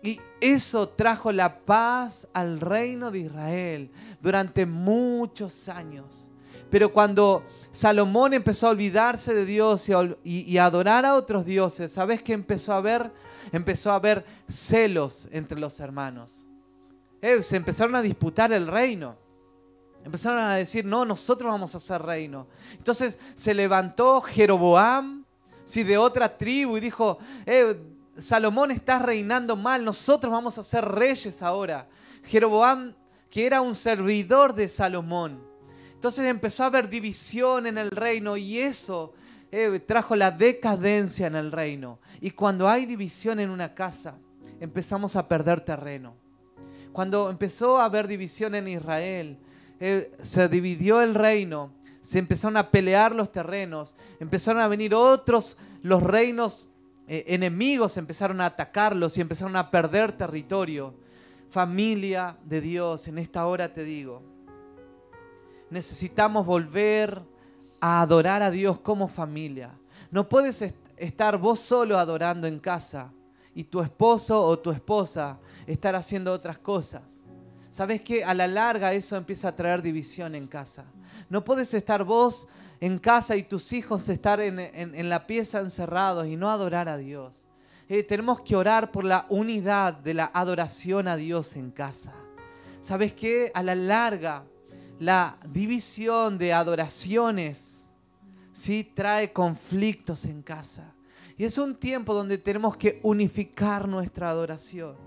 Y 0.03 0.21
eso 0.41 0.89
trajo 0.89 1.31
la 1.31 1.61
paz 1.61 2.27
al 2.33 2.59
reino 2.59 3.09
de 3.09 3.21
Israel 3.21 3.89
durante 4.21 4.67
muchos 4.67 5.67
años. 5.67 6.29
Pero 6.69 6.93
cuando 6.93 7.43
Salomón 7.71 8.33
empezó 8.33 8.67
a 8.67 8.71
olvidarse 8.71 9.33
de 9.33 9.45
Dios 9.45 9.87
y, 10.23 10.57
a 10.57 10.65
adorar 10.65 11.05
a 11.05 11.15
otros 11.15 11.45
dioses. 11.45 11.91
¿Sabes 11.91 12.23
qué 12.23 12.33
empezó 12.33 12.73
a 12.73 12.81
ver? 12.81 13.11
Empezó 13.51 13.91
a 13.91 13.95
haber 13.95 14.25
celos 14.47 15.27
entre 15.31 15.59
los 15.59 15.79
hermanos. 15.79 16.47
Eh, 17.21 17.43
se 17.43 17.57
empezaron 17.57 17.95
a 17.95 18.01
disputar 18.01 18.51
el 18.51 18.67
reino. 18.67 19.17
Empezaron 20.03 20.39
a 20.39 20.55
decir, 20.55 20.85
no, 20.85 21.05
nosotros 21.05 21.51
vamos 21.51 21.75
a 21.75 21.77
hacer 21.77 22.01
reino. 22.01 22.47
Entonces 22.71 23.19
se 23.35 23.53
levantó 23.53 24.21
Jeroboam, 24.21 25.25
sí, 25.63 25.83
de 25.83 25.97
otra 25.97 26.37
tribu, 26.37 26.77
y 26.77 26.79
dijo, 26.79 27.19
eh, 27.45 27.79
Salomón 28.17 28.71
está 28.71 28.99
reinando 28.99 29.55
mal, 29.55 29.83
nosotros 29.83 30.31
vamos 30.31 30.57
a 30.57 30.63
ser 30.63 30.85
reyes 30.85 31.41
ahora. 31.41 31.87
Jeroboam, 32.23 32.93
que 33.29 33.45
era 33.45 33.61
un 33.61 33.75
servidor 33.75 34.53
de 34.55 34.67
Salomón, 34.67 35.48
entonces 35.99 36.27
empezó 36.27 36.63
a 36.63 36.67
haber 36.67 36.89
división 36.89 37.67
en 37.67 37.77
el 37.77 37.91
reino 37.91 38.37
y 38.37 38.59
eso 38.59 39.11
eh, 39.51 39.81
trajo 39.85 40.15
la 40.15 40.31
decadencia 40.31 41.27
en 41.27 41.35
el 41.35 41.51
reino. 41.51 41.99
Y 42.21 42.31
cuando 42.31 42.69
hay 42.69 42.85
división 42.85 43.41
en 43.41 43.49
una 43.49 43.75
casa, 43.75 44.15
empezamos 44.61 45.17
a 45.17 45.27
perder 45.27 45.59
terreno. 45.59 46.15
Cuando 46.93 47.29
empezó 47.29 47.81
a 47.81 47.83
haber 47.83 48.07
división 48.07 48.55
en 48.55 48.69
Israel, 48.69 49.39
eh, 49.81 50.13
se 50.21 50.47
dividió 50.47 51.01
el 51.01 51.15
reino, 51.15 51.73
se 51.99 52.19
empezaron 52.19 52.55
a 52.55 52.71
pelear 52.71 53.13
los 53.13 53.29
terrenos, 53.33 53.93
empezaron 54.21 54.61
a 54.61 54.69
venir 54.69 54.95
otros, 54.95 55.57
los 55.81 56.01
reinos 56.01 56.69
eh, 57.09 57.25
enemigos 57.27 57.97
empezaron 57.97 58.39
a 58.39 58.45
atacarlos 58.45 59.17
y 59.17 59.21
empezaron 59.21 59.57
a 59.57 59.69
perder 59.69 60.13
territorio. 60.13 60.93
Familia 61.49 62.37
de 62.45 62.61
Dios, 62.61 63.09
en 63.09 63.17
esta 63.17 63.45
hora 63.47 63.73
te 63.73 63.83
digo, 63.83 64.38
necesitamos 65.69 66.45
volver 66.45 67.21
a 67.79 68.01
adorar 68.01 68.41
a 68.41 68.51
Dios 68.51 68.79
como 68.79 69.07
familia. 69.07 69.71
No 70.11 70.27
puedes 70.27 70.73
estar 70.97 71.37
vos 71.37 71.59
solo 71.59 71.97
adorando 71.97 72.47
en 72.47 72.59
casa 72.59 73.11
y 73.53 73.63
tu 73.65 73.81
esposo 73.81 74.43
o 74.43 74.59
tu 74.59 74.71
esposa 74.71 75.39
estar 75.67 75.95
haciendo 75.95 76.33
otras 76.33 76.57
cosas. 76.59 77.03
¿Sabes 77.71 78.01
que 78.01 78.23
a 78.23 78.33
la 78.33 78.47
larga 78.47 78.93
eso 78.93 79.15
empieza 79.15 79.49
a 79.49 79.55
traer 79.55 79.81
división 79.81 80.35
en 80.35 80.47
casa? 80.47 80.85
No 81.29 81.43
puedes 81.43 81.73
estar 81.73 82.03
vos 82.03 82.47
en 82.79 82.97
casa 82.97 83.35
y 83.35 83.43
tus 83.43 83.73
hijos 83.73 84.09
estar 84.09 84.39
en, 84.39 85.09
la 85.09 85.27
pieza 85.27 85.59
encerrados 85.59 86.27
y 86.27 86.35
no 86.35 86.49
adorar 86.49 86.89
a 86.89 86.97
Dios. 86.97 87.45
Eh, 87.87 88.03
tenemos 88.03 88.41
que 88.41 88.55
orar 88.55 88.91
por 88.91 89.03
la 89.03 89.25
unidad 89.29 89.93
de 89.93 90.13
la 90.13 90.31
adoración 90.33 91.07
a 91.07 91.15
Dios 91.15 91.55
en 91.55 91.71
casa. 91.71 92.13
¿Sabes 92.81 93.13
qué? 93.13 93.51
A 93.53 93.63
la 93.63 93.75
larga 93.75 94.43
la 94.99 95.37
división 95.51 96.37
de 96.37 96.53
adoraciones 96.53 97.87
¿sí? 98.51 98.91
trae 98.93 99.31
conflictos 99.31 100.25
en 100.25 100.41
casa. 100.41 100.93
Y 101.37 101.45
es 101.45 101.57
un 101.57 101.73
tiempo 101.75 102.13
donde 102.13 102.37
tenemos 102.37 102.75
que 102.75 102.99
unificar 103.01 103.87
nuestra 103.87 104.29
adoración. 104.29 104.97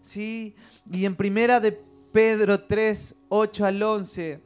¿sí? 0.00 0.54
Y 0.90 1.04
en 1.04 1.16
primera 1.16 1.58
de 1.58 1.72
Pedro 2.12 2.62
3, 2.62 3.16
8 3.28 3.64
al 3.66 3.82
11, 3.82 4.40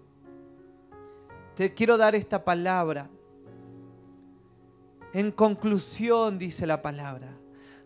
te 1.55 1.75
quiero 1.75 1.99
dar 1.99 2.15
esta 2.15 2.43
palabra. 2.43 3.11
En 5.13 5.31
conclusión, 5.31 6.39
dice 6.39 6.67
la 6.67 6.81
palabra, 6.81 7.37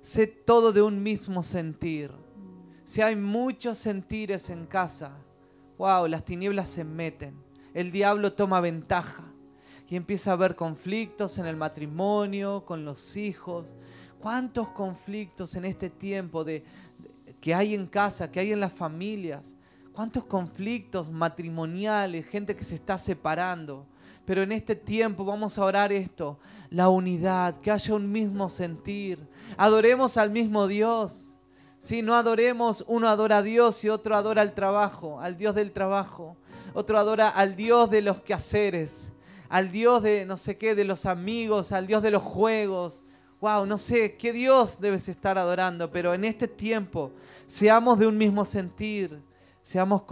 sé 0.01 0.29
todo 0.29 0.73
de 0.73 0.81
un 0.81 1.03
mismo 1.03 1.43
sentir. 1.43 2.13
Si 2.85 3.03
hay 3.03 3.17
muchos 3.17 3.79
sentires 3.79 4.49
en 4.51 4.67
casa, 4.67 5.24
wow, 5.79 6.07
las 6.07 6.25
tinieblas 6.25 6.69
se 6.69 6.85
meten, 6.85 7.35
el 7.73 7.91
diablo 7.91 8.33
toma 8.33 8.61
ventaja 8.61 9.25
y 9.89 9.97
empieza 9.97 10.31
a 10.31 10.35
haber 10.35 10.57
conflictos 10.57 11.39
en 11.39 11.47
el 11.47 11.57
matrimonio, 11.57 12.65
con 12.65 12.85
los 12.85 13.17
hijos. 13.17 13.75
¿Cuántos 14.21 14.69
conflictos 14.71 15.55
en 15.57 15.65
este 15.67 15.91
tiempo 15.91 16.45
de, 16.45 16.65
que 17.41 17.55
hay 17.55 17.75
en 17.75 17.87
casa, 17.87 18.31
que 18.31 18.41
hay 18.41 18.53
en 18.53 18.61
las 18.61 18.73
familias? 18.73 19.57
¿Cuántos 19.93 20.25
conflictos 20.25 21.11
matrimoniales, 21.11 22.27
gente 22.27 22.57
que 22.57 22.65
se 22.65 22.75
está 22.75 22.97
separando? 22.99 23.87
Pero 24.25 24.43
en 24.43 24.53
este 24.53 24.75
tiempo 24.75 25.25
vamos 25.25 25.59
a 25.59 25.65
orar 25.65 25.93
esto, 25.93 26.39
la 26.71 26.89
unidad, 26.89 27.61
que 27.61 27.71
haya 27.71 27.95
un 27.95 28.11
mismo 28.11 28.49
sentir. 28.49 29.19
Adoremos 29.57 30.17
al 30.17 30.31
mismo 30.31 30.67
Dios. 30.67 31.34
Si 31.85 32.01
no 32.01 32.15
adoremos, 32.15 32.83
uno 32.89 33.09
adora 33.09 33.37
a 33.37 33.43
Dios 33.43 33.85
y 33.85 33.91
otro 33.91 34.17
adora 34.17 34.41
al 34.41 34.55
trabajo, 34.55 35.21
al 35.21 35.37
Dios 35.37 35.55
del 35.55 35.71
trabajo. 35.71 36.35
Otro 36.73 36.97
adora 36.97 37.29
al 37.29 37.57
Dios 37.57 37.91
de 37.91 38.01
los 38.01 38.23
quehaceres, 38.23 39.13
al 39.51 39.71
Dios 39.71 40.03
de 40.03 40.25
no 40.25 40.39
sé 40.39 40.57
qué, 40.57 40.75
de 40.75 40.85
los 40.87 41.05
amigos, 41.05 41.73
al 41.73 41.87
Dios 41.87 42.03
de 42.03 42.11
los 42.11 42.23
juegos. 42.23 43.03
Wow, 43.39 43.67
no 43.67 43.77
sé 43.77 44.17
qué 44.17 44.33
Dios 44.33 44.81
debes 44.81 45.11
estar 45.11 45.37
adorando, 45.37 45.91
pero 45.91 46.15
en 46.15 46.25
este 46.25 46.49
tiempo 46.49 47.13
seamos 47.47 47.99
de 47.99 48.07
un 48.07 48.17
mismo 48.17 48.47
sentir, 48.47 49.23
seamos 49.63 50.05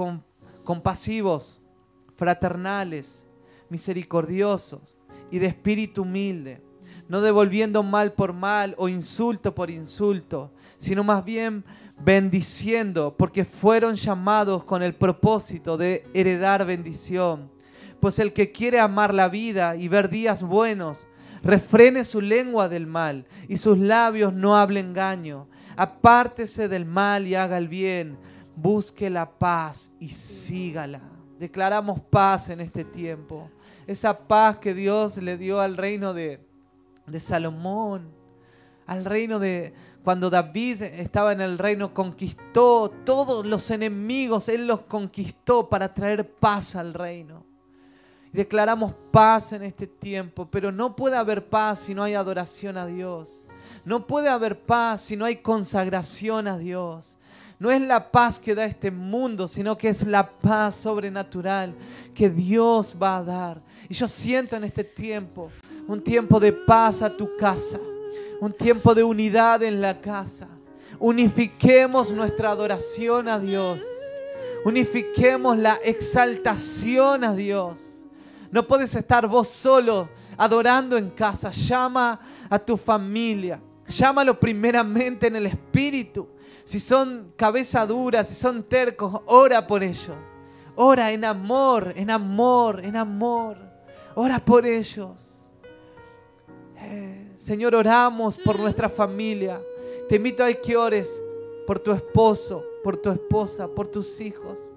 compasivos, 0.64 1.62
fraternales, 2.16 3.26
misericordiosos 3.70 4.98
y 5.30 5.38
de 5.38 5.46
espíritu 5.46 6.02
humilde, 6.02 6.60
no 7.12 7.20
devolviendo 7.20 7.82
mal 7.82 8.14
por 8.14 8.32
mal 8.32 8.74
o 8.78 8.88
insulto 8.88 9.54
por 9.54 9.70
insulto 9.70 10.50
sino 10.82 11.04
más 11.04 11.24
bien 11.24 11.64
bendiciendo, 12.04 13.14
porque 13.16 13.44
fueron 13.44 13.94
llamados 13.94 14.64
con 14.64 14.82
el 14.82 14.96
propósito 14.96 15.76
de 15.76 16.04
heredar 16.12 16.66
bendición. 16.66 17.52
Pues 18.00 18.18
el 18.18 18.32
que 18.32 18.50
quiere 18.50 18.80
amar 18.80 19.14
la 19.14 19.28
vida 19.28 19.76
y 19.76 19.86
ver 19.86 20.10
días 20.10 20.42
buenos, 20.42 21.06
refrene 21.44 22.02
su 22.02 22.20
lengua 22.20 22.68
del 22.68 22.88
mal 22.88 23.26
y 23.46 23.58
sus 23.58 23.78
labios 23.78 24.32
no 24.32 24.56
hable 24.56 24.80
engaño. 24.80 25.46
Apártese 25.76 26.66
del 26.66 26.84
mal 26.84 27.28
y 27.28 27.36
haga 27.36 27.58
el 27.58 27.68
bien. 27.68 28.18
Busque 28.56 29.08
la 29.08 29.38
paz 29.38 29.92
y 30.00 30.08
sígala. 30.08 31.00
Declaramos 31.38 32.00
paz 32.00 32.48
en 32.48 32.60
este 32.60 32.84
tiempo. 32.84 33.52
Esa 33.86 34.26
paz 34.26 34.56
que 34.56 34.74
Dios 34.74 35.18
le 35.18 35.38
dio 35.38 35.60
al 35.60 35.76
reino 35.76 36.12
de, 36.12 36.44
de 37.06 37.20
Salomón, 37.20 38.10
al 38.86 39.04
reino 39.04 39.38
de, 39.38 39.74
cuando 40.04 40.30
David 40.30 40.82
estaba 40.82 41.32
en 41.32 41.40
el 41.40 41.58
reino, 41.58 41.94
conquistó 41.94 42.92
todos 43.04 43.46
los 43.46 43.70
enemigos, 43.70 44.48
Él 44.48 44.66
los 44.66 44.82
conquistó 44.82 45.68
para 45.68 45.94
traer 45.94 46.28
paz 46.28 46.76
al 46.76 46.94
reino. 46.94 47.44
declaramos 48.32 48.94
paz 49.10 49.52
en 49.52 49.62
este 49.62 49.86
tiempo, 49.86 50.48
pero 50.50 50.72
no 50.72 50.96
puede 50.96 51.16
haber 51.16 51.48
paz 51.48 51.80
si 51.80 51.94
no 51.94 52.02
hay 52.02 52.14
adoración 52.14 52.78
a 52.78 52.86
Dios. 52.86 53.44
No 53.84 54.06
puede 54.06 54.28
haber 54.28 54.58
paz 54.58 55.02
si 55.02 55.16
no 55.16 55.24
hay 55.24 55.36
consagración 55.36 56.48
a 56.48 56.58
Dios. 56.58 57.18
no 57.58 57.70
es 57.70 57.80
la 57.80 58.10
paz 58.10 58.40
que 58.40 58.56
da 58.56 58.64
este 58.64 58.90
mundo, 58.90 59.46
sino 59.46 59.78
que 59.78 59.88
es 59.88 60.04
la 60.04 60.28
paz 60.28 60.74
sobrenatural 60.74 61.74
que 62.12 62.28
Dios 62.28 62.96
va 63.00 63.18
a 63.18 63.22
dar. 63.22 63.62
Y 63.88 63.94
yo 63.94 64.08
siento 64.08 64.56
en 64.56 64.64
este 64.64 64.82
tiempo 64.82 65.48
un 65.86 66.02
tiempo 66.02 66.38
de 66.40 66.52
paz 66.52 67.02
a 67.02 67.16
tu 67.16 67.36
casa, 67.36 67.78
un 68.40 68.52
tiempo 68.52 68.94
de 68.94 69.04
unidad 69.04 69.62
en 69.62 69.80
la 69.80 70.00
casa. 70.00 70.48
Unifiquemos 70.98 72.12
nuestra 72.12 72.50
adoración 72.50 73.28
a 73.28 73.38
Dios. 73.38 73.82
Unifiquemos 74.64 75.58
la 75.58 75.76
exaltación 75.84 77.24
a 77.24 77.34
Dios. 77.34 78.06
No 78.50 78.66
puedes 78.66 78.94
estar 78.94 79.26
vos 79.26 79.48
solo 79.48 80.08
adorando 80.36 80.96
en 80.96 81.10
casa. 81.10 81.50
Llama 81.50 82.20
a 82.48 82.58
tu 82.58 82.76
familia. 82.76 83.60
Llámalo 83.88 84.38
primeramente 84.38 85.26
en 85.26 85.36
el 85.36 85.46
espíritu. 85.46 86.28
Si 86.64 86.78
son 86.78 87.32
cabeza 87.36 87.84
dura, 87.86 88.24
si 88.24 88.34
son 88.34 88.62
tercos, 88.62 89.20
ora 89.26 89.66
por 89.66 89.82
ellos. 89.82 90.16
Ora 90.76 91.10
en 91.12 91.24
amor, 91.24 91.92
en 91.96 92.10
amor, 92.10 92.84
en 92.84 92.96
amor. 92.96 93.58
Ora 94.14 94.38
por 94.38 94.64
ellos. 94.64 95.41
Señor, 97.36 97.74
oramos 97.74 98.38
por 98.38 98.58
nuestra 98.58 98.88
familia. 98.88 99.60
Te 100.08 100.16
invito 100.16 100.44
a 100.44 100.52
que 100.52 100.76
ores 100.76 101.20
por 101.66 101.78
tu 101.78 101.92
esposo, 101.92 102.64
por 102.84 102.96
tu 102.96 103.10
esposa, 103.10 103.68
por 103.68 103.88
tus 103.88 104.20
hijos. 104.20 104.72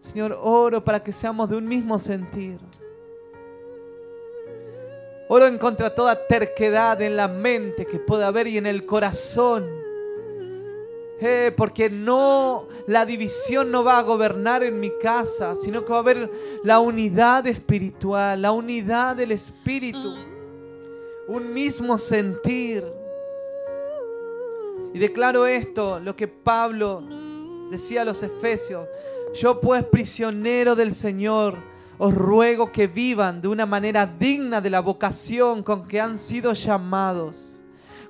Señor, 0.00 0.38
oro 0.40 0.82
para 0.84 1.02
que 1.02 1.12
seamos 1.12 1.48
de 1.48 1.56
un 1.56 1.66
mismo 1.66 1.98
sentir. 1.98 2.58
Oro 5.28 5.46
en 5.46 5.58
contra 5.58 5.94
toda 5.94 6.26
terquedad 6.26 7.00
en 7.02 7.16
la 7.16 7.28
mente 7.28 7.84
que 7.86 7.98
pueda 7.98 8.28
haber 8.28 8.46
y 8.46 8.58
en 8.58 8.66
el 8.66 8.86
corazón 8.86 9.66
eh, 11.20 11.52
porque 11.56 11.90
no, 11.90 12.68
la 12.86 13.04
división 13.04 13.72
no 13.72 13.82
va 13.82 13.98
a 13.98 14.02
gobernar 14.02 14.62
en 14.62 14.78
mi 14.78 14.90
casa, 15.02 15.56
sino 15.56 15.84
que 15.84 15.90
va 15.90 15.96
a 15.96 16.00
haber 16.00 16.30
la 16.62 16.78
unidad 16.78 17.44
espiritual, 17.48 18.40
la 18.40 18.52
unidad 18.52 19.16
del 19.16 19.32
espíritu, 19.32 20.14
un 21.28 21.52
mismo 21.52 21.98
sentir. 21.98 22.84
Y 24.92 24.98
declaro 24.98 25.46
esto, 25.46 26.00
lo 26.00 26.16
que 26.16 26.26
Pablo 26.26 27.02
decía 27.70 28.02
a 28.02 28.04
los 28.04 28.22
efesios, 28.22 28.88
yo 29.34 29.60
pues 29.60 29.84
prisionero 29.84 30.74
del 30.74 30.94
Señor, 30.94 31.56
os 31.98 32.14
ruego 32.14 32.72
que 32.72 32.86
vivan 32.86 33.42
de 33.42 33.48
una 33.48 33.66
manera 33.66 34.06
digna 34.06 34.60
de 34.60 34.70
la 34.70 34.80
vocación 34.80 35.62
con 35.62 35.86
que 35.86 36.00
han 36.00 36.18
sido 36.18 36.52
llamados, 36.52 37.60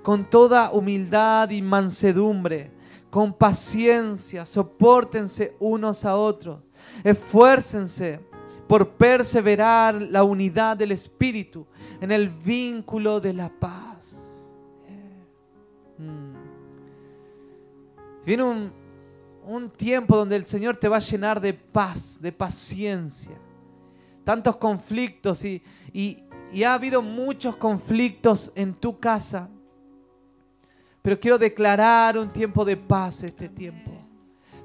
con 0.02 0.28
toda 0.28 0.70
humildad 0.72 1.50
y 1.50 1.62
mansedumbre 1.62 2.78
con 3.10 3.32
paciencia, 3.32 4.44
soportense 4.44 5.56
unos 5.58 6.04
a 6.04 6.16
otros, 6.16 6.58
esfuércense 7.02 8.20
por 8.66 8.90
perseverar 8.90 9.94
la 9.94 10.22
unidad 10.22 10.76
del 10.76 10.92
Espíritu 10.92 11.66
en 12.00 12.12
el 12.12 12.28
vínculo 12.28 13.20
de 13.20 13.32
la 13.32 13.48
paz. 13.48 14.52
Mm. 15.98 16.34
Viene 18.24 18.42
un, 18.42 18.72
un 19.44 19.70
tiempo 19.70 20.16
donde 20.16 20.36
el 20.36 20.46
Señor 20.46 20.76
te 20.76 20.88
va 20.88 20.96
a 20.96 21.00
llenar 21.00 21.40
de 21.40 21.54
paz, 21.54 22.20
de 22.20 22.32
paciencia. 22.32 23.36
Tantos 24.24 24.56
conflictos 24.56 25.44
y, 25.44 25.62
y, 25.92 26.24
y 26.52 26.64
ha 26.64 26.74
habido 26.74 27.02
muchos 27.02 27.56
conflictos 27.56 28.52
en 28.54 28.74
tu 28.74 28.98
casa 28.98 29.48
pero 31.08 31.18
quiero 31.18 31.38
declarar 31.38 32.18
un 32.18 32.30
tiempo 32.30 32.66
de 32.66 32.76
paz 32.76 33.22
este 33.22 33.48
tiempo, 33.48 33.90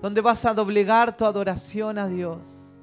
donde 0.01 0.19
vas 0.19 0.43
a 0.43 0.53
doblegar 0.53 1.15
tu 1.15 1.23
adoración 1.23 1.97
a 1.97 2.05
Dios. 2.05 2.75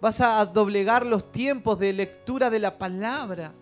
Vas 0.00 0.22
a 0.22 0.44
doblegar 0.46 1.04
los 1.04 1.30
tiempos 1.30 1.78
de 1.78 1.92
lectura 1.92 2.48
de 2.48 2.58
la 2.58 2.78
palabra, 2.78 3.52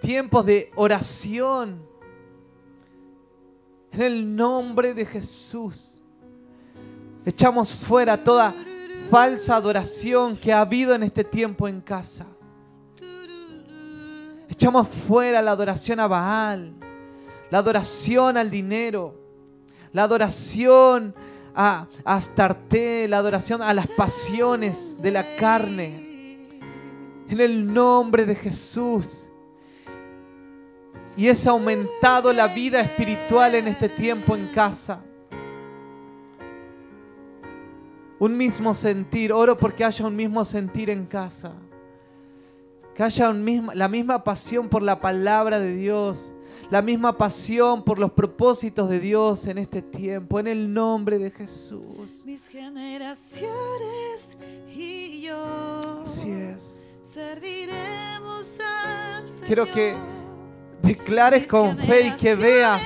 tiempos 0.00 0.44
de 0.46 0.70
oración. 0.74 1.88
En 3.92 4.02
el 4.02 4.36
nombre 4.36 4.94
de 4.94 5.04
Jesús, 5.04 6.00
echamos 7.24 7.74
fuera 7.74 8.22
toda 8.22 8.54
falsa 9.10 9.56
adoración 9.56 10.36
que 10.36 10.52
ha 10.52 10.60
habido 10.60 10.94
en 10.94 11.02
este 11.02 11.24
tiempo 11.24 11.66
en 11.66 11.80
casa. 11.80 12.26
Echamos 14.48 14.88
fuera 14.88 15.42
la 15.42 15.50
adoración 15.50 16.00
a 16.00 16.06
Baal 16.06 16.80
la 17.50 17.58
adoración 17.58 18.36
al 18.36 18.50
dinero, 18.50 19.14
la 19.92 20.04
adoración 20.04 21.14
a, 21.54 21.88
Astarte, 22.04 23.08
la 23.08 23.18
adoración 23.18 23.60
a 23.60 23.74
las 23.74 23.88
pasiones 23.88 25.02
de 25.02 25.10
la 25.10 25.36
carne. 25.36 26.08
En 27.28 27.40
el 27.40 27.72
nombre 27.72 28.24
de 28.24 28.34
Jesús. 28.34 29.26
Y 31.20 31.28
es 31.28 31.46
aumentado 31.46 32.32
la 32.32 32.48
vida 32.48 32.80
espiritual 32.80 33.54
en 33.54 33.68
este 33.68 33.90
tiempo 33.90 34.34
en 34.34 34.48
casa. 34.48 35.04
Un 38.18 38.38
mismo 38.38 38.72
sentir. 38.72 39.30
Oro 39.30 39.58
porque 39.58 39.84
haya 39.84 40.06
un 40.06 40.16
mismo 40.16 40.42
sentir 40.46 40.88
en 40.88 41.04
casa. 41.04 41.52
Que 42.94 43.02
haya 43.02 43.34
la 43.74 43.88
misma 43.88 44.24
pasión 44.24 44.70
por 44.70 44.80
la 44.80 44.98
palabra 44.98 45.58
de 45.58 45.74
Dios 45.74 46.34
la 46.70 46.82
misma 46.82 47.16
pasión 47.16 47.82
por 47.82 47.98
los 47.98 48.12
propósitos 48.12 48.88
de 48.88 49.00
Dios 49.00 49.46
en 49.46 49.58
este 49.58 49.82
tiempo, 49.82 50.38
en 50.38 50.46
el 50.46 50.72
nombre 50.72 51.18
de 51.18 51.30
Jesús. 51.30 52.22
Mis 52.24 52.48
generaciones 52.48 54.38
y 54.68 55.22
yo. 55.22 56.02
Así 56.02 56.30
es. 56.30 56.86
Serviremos 57.02 58.58
al 58.60 59.28
Señor. 59.28 59.46
Quiero 59.46 59.64
que 59.64 59.96
declares 60.82 61.46
con 61.46 61.76
fe 61.76 62.08
y 62.08 62.10
que 62.12 62.34
veas, 62.34 62.82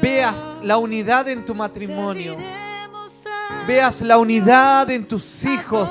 veas 0.00 0.44
la 0.62 0.78
unidad 0.78 1.28
en 1.28 1.44
tu 1.44 1.54
matrimonio. 1.54 2.36
Veas 3.66 4.00
la 4.00 4.18
unidad 4.18 4.90
en 4.90 5.06
tus 5.06 5.44
hijos 5.44 5.90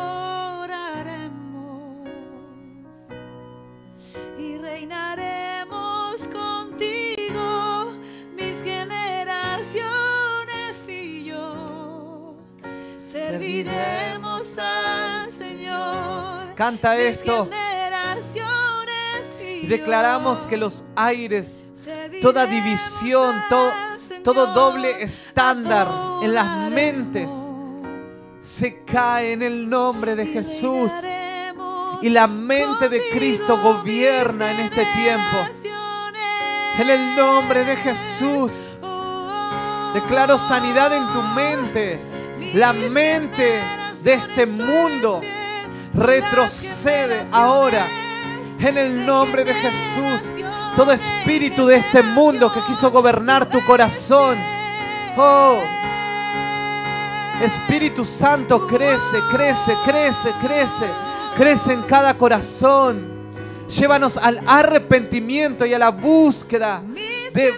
Canta 16.58 16.98
esto. 16.98 17.48
Declaramos 19.64 20.46
que 20.48 20.58
los 20.58 20.84
aires, 20.96 21.72
toda 22.22 22.46
división, 22.46 23.36
todo, 23.50 23.72
todo 24.24 24.48
doble 24.48 25.04
estándar 25.04 25.88
en 26.22 26.34
las 26.34 26.72
mentes 26.72 27.32
se 28.42 28.84
cae 28.86 29.34
en 29.34 29.42
el 29.42 29.70
nombre 29.70 30.16
de 30.16 30.26
Jesús. 30.26 30.92
Y 32.02 32.10
la 32.10 32.28
mente 32.28 32.90
de 32.90 33.02
Cristo 33.12 33.60
gobierna 33.62 34.52
en 34.52 34.60
este 34.62 34.86
tiempo. 34.86 35.38
En 36.80 36.90
el 36.90 37.16
nombre 37.16 37.66
de 37.66 37.76
Jesús. 37.76 38.78
Declaro 39.94 40.38
sanidad 40.38 40.94
en 40.94 41.12
tu 41.12 41.22
mente. 41.22 42.00
La 42.54 42.72
mente 42.72 43.62
de 44.04 44.14
este 44.14 44.46
mundo 44.46 45.22
retrocede 45.94 47.24
ahora 47.34 47.86
en 48.60 48.78
el 48.78 49.06
nombre 49.06 49.44
de 49.44 49.54
Jesús. 49.54 50.44
Todo 50.76 50.92
espíritu 50.92 51.66
de 51.66 51.78
este 51.78 52.04
mundo 52.04 52.52
que 52.52 52.62
quiso 52.62 52.92
gobernar 52.92 53.50
tu 53.50 53.64
corazón. 53.66 54.38
Oh, 55.18 55.60
Espíritu 57.42 58.04
Santo 58.04 58.66
crece, 58.68 59.20
crece, 59.32 59.74
crece, 59.86 60.32
crece, 60.42 60.86
crece 61.36 61.74
en 61.74 61.84
cada 61.84 62.18
corazón. 62.18 63.32
Llévanos 63.68 64.18
al 64.18 64.42
arrepentimiento 64.48 65.66
y 65.66 65.74
a 65.74 65.80
la 65.80 65.90
búsqueda 65.90 66.82
de 67.34 67.54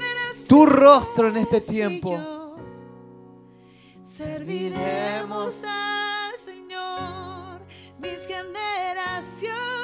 tu 0.48 0.66
rostro 0.66 1.30
en 1.30 1.38
este 1.38 1.62
tiempo. 1.62 2.56
Serviremos 4.02 5.64
al 5.64 6.38
Señor 6.38 7.62
mis 8.00 8.26
generaciones 8.28 9.79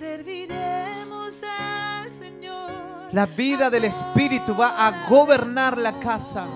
serviremos 0.00 1.42
al 1.42 2.10
Señor. 2.10 2.70
La 3.12 3.26
vida 3.26 3.68
del 3.68 3.84
Espíritu 3.84 4.56
va 4.56 4.86
a 4.86 5.06
gobernar 5.06 5.76
la 5.76 6.00
casa. 6.00 6.46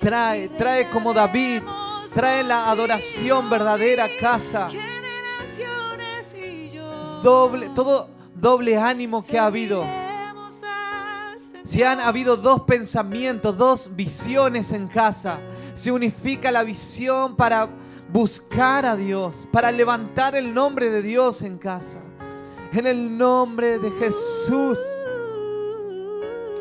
Trae, 0.00 0.48
trae 0.48 0.90
como 0.90 1.14
David, 1.14 1.62
trae 2.12 2.42
la 2.42 2.70
adoración 2.70 3.48
verdadera 3.48 4.06
a 4.06 4.08
casa. 4.20 4.68
Doble, 7.22 7.68
todo 7.68 8.08
doble 8.34 8.76
ánimo 8.76 9.24
que 9.24 9.38
ha 9.38 9.46
habido 9.46 9.86
Si 11.62 11.84
han 11.84 12.00
habido 12.00 12.36
dos 12.36 12.62
pensamientos, 12.62 13.56
dos 13.56 13.94
visiones 13.94 14.72
en 14.72 14.88
casa, 14.88 15.38
se 15.76 15.92
unifica 15.92 16.50
la 16.50 16.64
visión 16.64 17.36
para 17.36 17.68
buscar 18.12 18.84
a 18.84 18.94
Dios, 18.94 19.48
para 19.50 19.72
levantar 19.72 20.36
el 20.36 20.52
nombre 20.52 20.90
de 20.90 21.02
Dios 21.02 21.42
en 21.42 21.56
casa. 21.56 22.00
En 22.72 22.86
el 22.86 23.16
nombre 23.16 23.78
de 23.78 23.90
Jesús. 23.90 24.78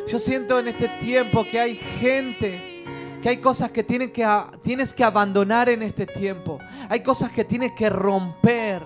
Yo 0.08 0.18
siento 0.18 0.60
en 0.60 0.70
este 0.70 0.88
tiempo 1.00 1.46
que 1.50 1.60
hay 1.60 1.76
gente, 1.76 2.84
que 3.22 3.30
hay 3.30 3.38
cosas 3.38 3.72
que, 3.72 3.84
tienen 3.84 4.12
que 4.12 4.28
tienes 4.62 4.94
que 4.94 5.04
abandonar 5.04 5.70
en 5.70 5.84
este 5.84 6.06
tiempo. 6.06 6.60
Hay 6.90 7.02
cosas 7.02 7.32
que 7.32 7.46
tienes 7.46 7.74
que 7.74 7.90
romper 7.90 8.84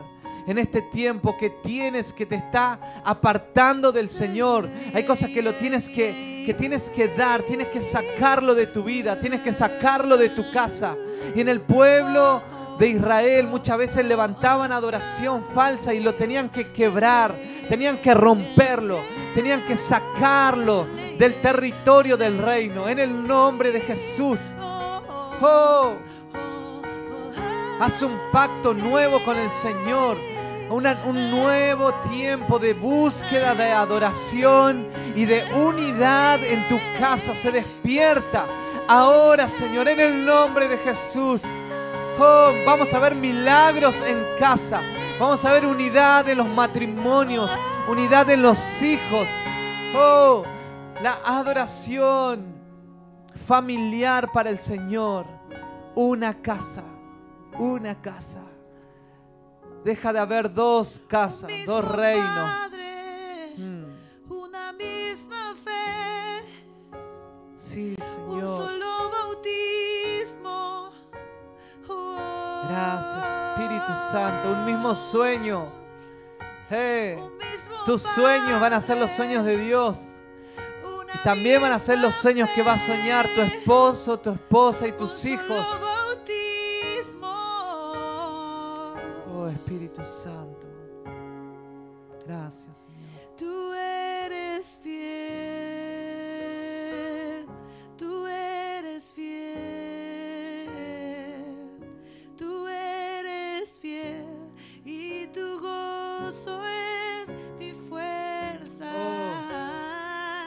en 0.47 0.59
este 0.59 0.83
tiempo 0.83 1.35
que 1.37 1.49
tienes 1.49 2.13
que 2.13 2.27
te 2.27 2.35
está 2.35 3.01
apartando 3.03 3.91
del 3.91 4.09
Señor. 4.09 4.69
Hay 4.93 5.03
cosas 5.03 5.29
que 5.29 5.41
lo 5.41 5.55
tienes 5.55 5.89
que 5.89 6.35
que 6.45 6.53
tienes 6.53 6.91
que 6.91 7.07
dar, 7.07 7.41
tienes 7.41 7.67
que 7.67 7.81
sacarlo 7.81 8.53
de 8.53 8.67
tu 8.67 8.83
vida, 8.83 9.19
tienes 9.19 9.41
que 9.41 9.51
sacarlo 9.51 10.15
de 10.15 10.29
tu 10.29 10.51
casa. 10.51 10.95
Y 11.35 11.41
en 11.41 11.49
el 11.49 11.61
pueblo 11.61 12.41
de 12.79 12.89
Israel 12.89 13.47
muchas 13.47 13.77
veces 13.77 14.05
levantaban 14.05 14.71
adoración 14.71 15.43
falsa 15.53 15.93
y 15.93 15.99
lo 15.99 16.13
tenían 16.13 16.49
que 16.49 16.71
quebrar, 16.71 17.33
tenían 17.69 17.97
que 17.97 18.13
romperlo, 18.13 18.99
tenían 19.33 19.61
que 19.61 19.77
sacarlo 19.77 20.85
del 21.17 21.35
territorio 21.41 22.17
del 22.17 22.37
reino 22.37 22.89
en 22.89 22.99
el 22.99 23.27
nombre 23.27 23.71
de 23.71 23.81
Jesús. 23.81 24.39
Oh, 25.41 25.93
haz 27.79 28.01
un 28.01 28.17
pacto 28.31 28.73
nuevo 28.73 29.23
con 29.23 29.37
el 29.37 29.49
Señor 29.51 30.17
un 30.69 31.31
nuevo 31.31 31.93
tiempo 32.09 32.59
de 32.59 32.73
búsqueda, 32.73 33.53
de 33.53 33.71
adoración 33.71 34.87
y 35.15 35.25
de 35.25 35.43
unidad 35.53 36.43
en 36.43 36.67
tu 36.67 36.79
casa. 36.99 37.35
Se 37.35 37.51
despierta 37.51 38.45
ahora, 38.87 39.49
Señor, 39.49 39.87
en 39.87 39.99
el 39.99 40.25
nombre 40.25 40.67
de 40.67 40.77
Jesús. 40.77 41.41
Oh, 42.19 42.51
vamos 42.65 42.93
a 42.93 42.99
ver 42.99 43.15
milagros 43.15 44.01
en 44.07 44.23
casa. 44.39 44.81
Vamos 45.19 45.43
a 45.45 45.53
ver 45.53 45.65
unidad 45.65 46.27
en 46.27 46.37
los 46.37 46.47
matrimonios, 46.47 47.51
unidad 47.87 48.29
en 48.29 48.41
los 48.41 48.81
hijos. 48.81 49.27
Oh, 49.95 50.43
la 51.01 51.17
adoración 51.25 52.55
familiar 53.45 54.31
para 54.31 54.49
el 54.49 54.59
Señor. 54.59 55.25
Una 55.95 56.41
casa, 56.41 56.83
una 57.57 58.01
casa. 58.01 58.41
Deja 59.83 60.11
de 60.11 60.19
haber 60.19 60.53
dos 60.53 61.01
casas, 61.07 61.49
dos 61.65 61.85
reinos. 61.85 62.51
Mm. 63.57 64.31
Una 64.31 64.73
misma 64.73 65.55
fe. 65.63 66.14
Sí, 67.75 67.93
Señor. 67.99 68.31
Un 68.31 68.47
solo 68.47 69.11
bautismo. 69.11 70.91
Oh. 71.89 72.61
Gracias, 72.69 73.25
Espíritu 73.49 73.91
Santo. 74.13 74.47
Un 74.47 74.65
mismo 74.65 74.95
sueño. 74.95 75.69
tus 77.85 78.01
sueños 78.01 78.61
van 78.61 78.71
a 78.71 78.81
ser 78.81 78.97
los 78.97 79.11
sueños 79.11 79.43
de 79.43 79.57
Dios. 79.57 80.21
Y 81.15 81.17
también 81.25 81.61
van 81.61 81.73
a 81.73 81.79
ser 81.79 81.97
los 81.97 82.15
sueños 82.15 82.49
que 82.55 82.63
va 82.63 82.75
a 82.75 82.79
soñar 82.79 83.27
tu 83.35 83.41
esposo, 83.41 84.17
tu 84.21 84.29
esposa 84.29 84.87
y 84.87 84.93
tus 84.93 85.25
hijos. 85.25 85.67
Espíritu 89.51 90.01
Santo. 90.05 90.65
Gracias, 92.25 92.77
Señor. 92.77 93.35
Tú 93.35 93.73
eres 93.73 94.79
fiel. 94.81 95.54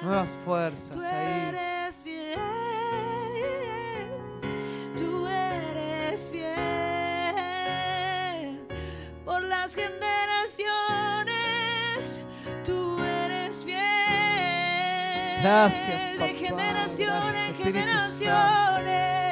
Nuevas 0.09 0.35
fuerzas. 0.44 0.97
Tú 0.97 1.03
eres 1.03 2.03
fiel. 2.03 2.38
Tú 4.97 5.27
eres 5.27 6.29
fiel 6.31 6.88
las 9.68 9.75
generaciones, 9.75 11.35
tú 12.64 12.99
eres 13.03 13.64
fiel. 13.64 13.79
Gracias, 15.42 16.03
papá. 16.12 16.25
De 16.25 16.35
generación 16.35 17.37
en 17.37 17.55
generaciones, 17.55 19.28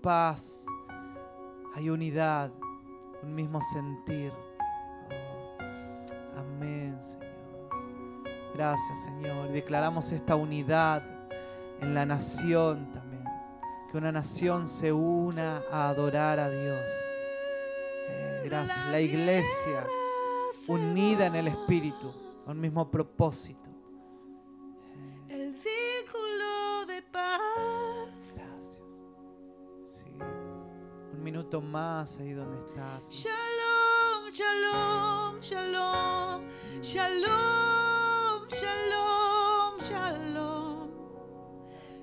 paz, 0.00 0.66
hay 1.74 1.90
unidad, 1.90 2.50
un 3.22 3.34
mismo 3.34 3.60
sentir. 3.60 4.32
Oh, 5.10 6.38
amén, 6.38 6.98
Señor. 7.02 7.30
Gracias, 8.54 9.04
Señor. 9.04 9.50
Declaramos 9.52 10.12
esta 10.12 10.36
unidad 10.36 11.02
en 11.80 11.94
la 11.94 12.04
nación 12.04 12.90
también. 12.92 13.24
Que 13.90 13.98
una 13.98 14.12
nación 14.12 14.68
se 14.68 14.92
una 14.92 15.62
a 15.70 15.88
adorar 15.88 16.38
a 16.38 16.50
Dios. 16.50 16.90
Eh, 18.08 18.42
gracias. 18.44 18.90
La 18.90 19.00
iglesia 19.00 19.86
unida 20.68 21.26
en 21.26 21.36
el 21.36 21.48
Espíritu, 21.48 22.12
un 22.46 22.60
mismo 22.60 22.90
propósito. 22.90 23.69
Minuto 31.20 31.60
más 31.60 32.18
ahí 32.18 32.32
donde 32.32 32.58
estás. 32.68 33.10
Shalom, 33.10 34.32
shalom, 34.32 35.40
shalom, 35.40 36.42
shalom, 36.82 38.48
shalom, 38.48 39.78
shalom, 39.80 40.90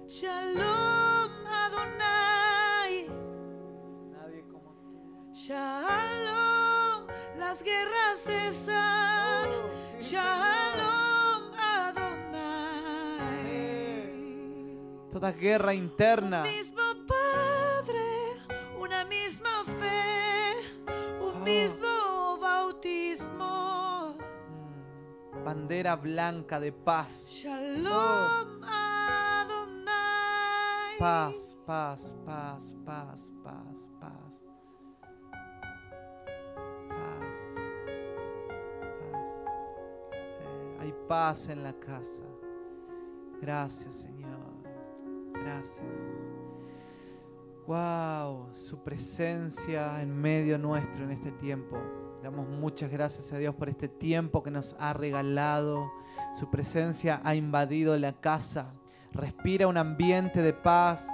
shalom, 0.07 1.31
Adonai. 1.47 3.07
Nadie 4.11 4.43
como 4.51 4.73
tú. 4.75 5.33
Shalom, 5.33 7.07
las 7.37 7.63
guerras 7.63 8.19
cesan. 8.23 9.49
Oh, 9.49 9.69
shalom, 9.99 11.53
Adonai. 11.59 13.17
Toda 15.11 15.31
guerra 15.31 15.73
interna. 15.73 16.43
Mismo 16.43 16.86
mismo 21.47 22.37
bautismo. 22.41 24.17
Mm, 24.19 25.43
bandera 25.45 25.95
blanca 25.95 26.59
de 26.59 26.71
paz. 26.71 27.29
Shalom 27.31 28.57
Paz, 30.99 31.55
paz, 31.65 32.15
paz, 32.25 32.75
paz, 32.83 33.31
paz, 33.43 33.89
paz. 34.01 34.45
Paz. 36.89 37.55
Paz. 39.11 39.29
Eh, 40.11 40.77
hay 40.79 40.93
paz 41.07 41.49
en 41.49 41.61
la 41.61 41.73
casa. 41.73 42.23
Gracias, 43.39 43.93
Señor. 43.93 44.63
Gracias. 45.33 46.15
Wow, 47.67 48.47
su 48.53 48.81
presencia 48.81 50.01
en 50.01 50.15
medio 50.15 50.57
nuestro 50.57 51.03
en 51.03 51.11
este 51.11 51.33
tiempo. 51.33 51.77
Damos 52.23 52.47
muchas 52.47 52.89
gracias 52.89 53.33
a 53.33 53.39
Dios 53.39 53.53
por 53.55 53.67
este 53.67 53.89
tiempo 53.89 54.41
que 54.41 54.49
nos 54.49 54.77
ha 54.79 54.93
regalado. 54.93 55.91
Su 56.33 56.49
presencia 56.49 57.19
ha 57.25 57.35
invadido 57.35 57.97
la 57.97 58.13
casa. 58.13 58.73
Respira 59.11 59.67
un 59.67 59.75
ambiente 59.75 60.41
de 60.41 60.53
paz. 60.53 61.09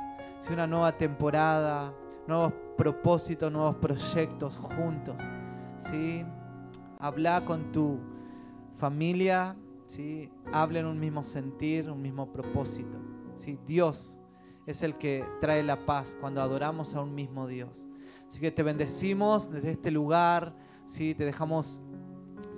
una 0.51 0.67
nueva 0.67 0.95
temporada, 0.95 1.91
nuevos 2.27 2.53
propósitos, 2.77 3.51
nuevos 3.51 3.77
proyectos 3.77 4.55
juntos. 4.55 5.15
¿sí? 5.79 6.23
Habla 6.99 7.43
con 7.45 7.71
tu 7.71 7.99
familia. 8.75 9.55
¿sí? 9.87 10.31
Habla 10.51 10.81
en 10.81 10.85
un 10.85 10.99
mismo 10.99 11.23
sentir, 11.23 11.89
un 11.89 11.99
mismo 11.99 12.31
propósito. 12.31 12.99
¿sí? 13.37 13.57
Dios 13.65 14.19
es 14.65 14.83
el 14.83 14.95
que 14.95 15.25
trae 15.41 15.63
la 15.63 15.85
paz 15.85 16.17
cuando 16.19 16.41
adoramos 16.41 16.95
a 16.95 17.01
un 17.01 17.13
mismo 17.13 17.47
Dios. 17.47 17.85
Así 18.27 18.39
que 18.39 18.51
te 18.51 18.63
bendecimos 18.63 19.51
desde 19.51 19.71
este 19.71 19.91
lugar, 19.91 20.55
¿sí? 20.85 21.13
te 21.13 21.25
dejamos 21.25 21.81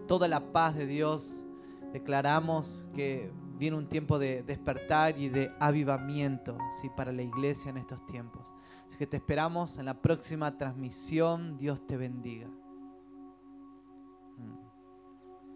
toda 0.08 0.28
la 0.28 0.52
paz 0.52 0.76
de 0.76 0.86
Dios. 0.86 1.46
Declaramos 1.92 2.86
que 2.94 3.32
viene 3.58 3.78
un 3.78 3.88
tiempo 3.88 4.20
de 4.20 4.44
despertar 4.44 5.18
y 5.20 5.30
de 5.30 5.52
avivamiento 5.60 6.58
¿sí? 6.82 6.90
para 6.96 7.12
la 7.12 7.24
iglesia 7.24 7.70
en 7.70 7.78
estos 7.78 8.06
tiempos. 8.06 8.48
Así 8.88 8.98
que 8.98 9.08
te 9.08 9.18
esperamos 9.18 9.78
en 9.78 9.86
la 9.86 10.02
próxima 10.02 10.58
transmisión. 10.58 11.58
Dios 11.58 11.86
te 11.86 11.98
bendiga. 11.98 12.48